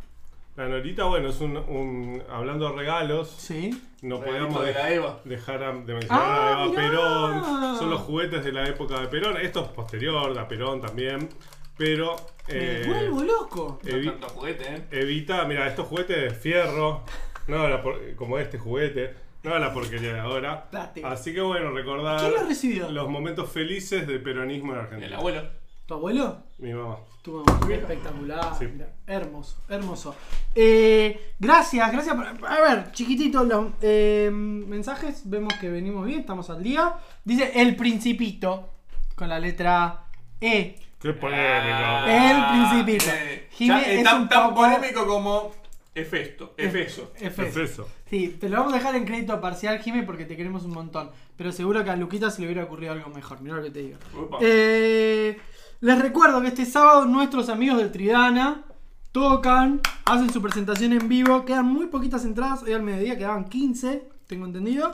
[0.58, 3.80] La Norita, bueno, es un, un- hablando de regalos, Sí.
[4.02, 5.20] no Regalito de la Eva.
[5.24, 6.82] dejar a- de mencionar Ah, a Eva mirá.
[6.82, 7.78] Perón.
[7.78, 9.38] Son los juguetes de la época de Perón.
[9.38, 11.30] Esto es posterior, de Perón también.
[11.78, 12.16] Pero
[12.48, 13.80] Me eh, vuelvo loco.
[13.84, 14.82] No evi- tanto juguete, eh.
[14.90, 17.04] evita, mira, estos juguetes de fierro,
[17.48, 20.72] no la por- como este juguete, no la porquería de ahora.
[20.72, 21.06] Plástico.
[21.08, 22.90] Así que bueno, recordar ¿Quién lo recibió?
[22.90, 25.18] los momentos felices del peronismo en El Argentina.
[25.18, 25.44] abuelo.
[25.88, 26.44] ¿Tu abuelo?
[26.58, 26.98] Mi mamá.
[27.22, 27.60] Tu mamá.
[27.74, 28.56] Espectacular.
[28.60, 28.68] Sí.
[29.08, 30.16] Hermoso, hermoso.
[30.54, 32.46] Eh, gracias, gracias por.
[32.48, 35.22] A ver, chiquitito, los eh, mensajes.
[35.30, 36.96] Vemos que venimos bien, estamos al día.
[37.24, 38.70] Dice el Principito
[39.16, 40.04] con la letra
[40.42, 40.76] E.
[41.00, 41.78] Qué polémico.
[41.80, 43.16] Ah, El Principito.
[43.16, 45.52] eh, ya es es tan, un tan poco- polémico como
[45.96, 46.54] Efesto.
[46.58, 47.14] Efeso.
[47.20, 47.48] F.
[47.48, 47.88] Es eso.
[48.10, 51.12] Sí, te lo vamos a dejar en crédito parcial, Jimmy, porque te queremos un montón.
[51.38, 53.42] Pero seguro que a Luquita se le hubiera ocurrido algo mejor.
[53.42, 53.98] Mira lo que te digo.
[54.16, 54.38] Upa.
[54.42, 55.38] Eh,
[55.82, 58.64] les recuerdo que este sábado nuestros amigos del Tridana
[59.12, 61.46] tocan, hacen su presentación en vivo.
[61.46, 62.64] Quedan muy poquitas entradas.
[62.64, 64.94] Hoy al mediodía quedaban 15, tengo entendido.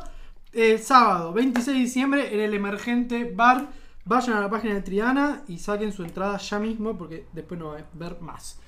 [0.52, 3.68] Eh, sábado 26 de diciembre en el Emergente Bar.
[4.06, 7.70] Vayan a la página de Tridana y saquen su entrada ya mismo porque después no
[7.70, 8.60] va a ver más.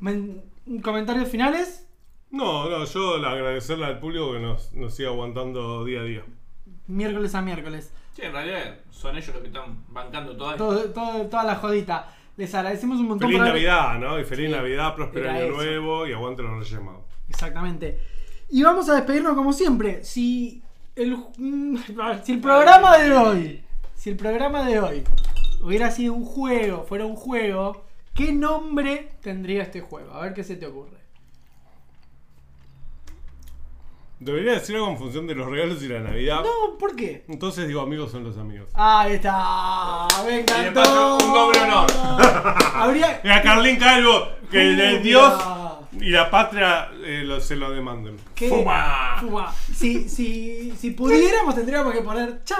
[0.00, 0.42] Men-
[0.82, 1.86] ¿Comentarios finales?
[2.30, 6.22] No, no, yo le agradecerle al público que nos, nos sigue aguantando día a día.
[6.86, 7.92] Miércoles a miércoles.
[8.14, 10.56] Sí, en realidad son ellos los que están bancando esto.
[10.56, 12.14] Todo- todo- toda la jodita.
[12.36, 14.18] Les agradecemos un montón Feliz por haber- Navidad, ¿no?
[14.20, 15.52] Y feliz Sí, Navidad, próspero año eso.
[15.54, 17.04] nuevo y aguante los Reyes Magos.
[17.28, 17.98] Exactamente.
[18.50, 20.02] Y vamos a despedirnos como siempre.
[20.04, 20.62] Si
[20.96, 21.16] el,
[22.24, 25.04] si el programa de hoy, si el programa de hoy
[25.62, 27.84] hubiera sido un juego, fuera un juego,
[28.14, 30.12] ¿qué nombre tendría este juego?
[30.12, 30.98] A ver qué se te ocurre.
[34.24, 36.42] Debería decir algo en función de los regalos y la Navidad.
[36.42, 37.24] No, ¿por qué?
[37.28, 38.68] Entonces digo, amigos son los amigos.
[38.74, 40.06] Ahí está.
[40.26, 40.80] Me encantó.
[40.80, 41.86] paso, un doble honor.
[42.74, 43.20] Habría.
[43.24, 45.32] Y a Carlín Calvo, que el Dios
[46.00, 48.16] y la patria eh, lo- se lo demanden.
[48.34, 48.48] ¿Qué?
[48.48, 49.16] Fuma.
[49.20, 49.52] Fuma.
[49.74, 52.42] Si, si, si pudiéramos, tendríamos que poner.
[52.44, 52.58] Chan,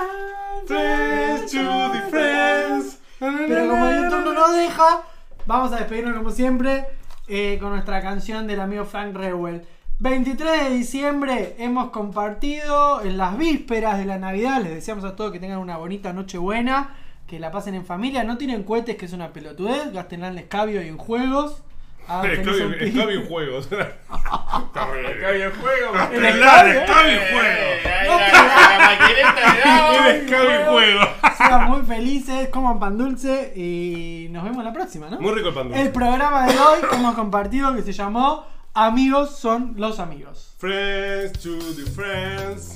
[0.66, 1.52] Friends, Judy,
[2.00, 2.10] chan.
[2.10, 2.98] friends.
[3.18, 5.02] Pero como YouTube no nos deja,
[5.46, 6.86] vamos a despedirnos como siempre
[7.28, 9.62] eh, con nuestra canción del amigo Frank Rewell.
[10.03, 14.61] 23 de diciembre hemos compartido en las vísperas de la Navidad.
[14.61, 16.90] Les deseamos a todos que tengan una bonita noche buena,
[17.28, 18.24] que la pasen en familia.
[18.24, 19.92] No tienen cohetes, que es una pelotudez.
[19.92, 21.62] Gastenla en escabio y en juegos.
[22.09, 22.84] Ah, tenés un Escabi pi.
[22.98, 23.68] Escabi Juegos.
[23.68, 23.94] Terrible.
[24.11, 25.92] Acá había el juego.
[26.12, 27.86] El Estelar, Escabi, Escabi Eh, Juegos.
[27.86, 30.09] ahí la, la maquineta le daba.
[30.11, 31.09] El Escabi Juegos.
[31.36, 35.20] Sean muy felices, coman pan dulce y nos vemos la próxima, ¿no?
[35.20, 35.80] Muy rico el pan dulce.
[35.80, 40.55] El programa de hoy que hemos compartido que se llamó Amigos son los amigos.
[40.57, 42.75] Friends to the friends.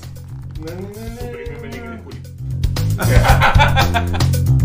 [0.59, 1.01] Na, na,
[4.47, 4.56] na,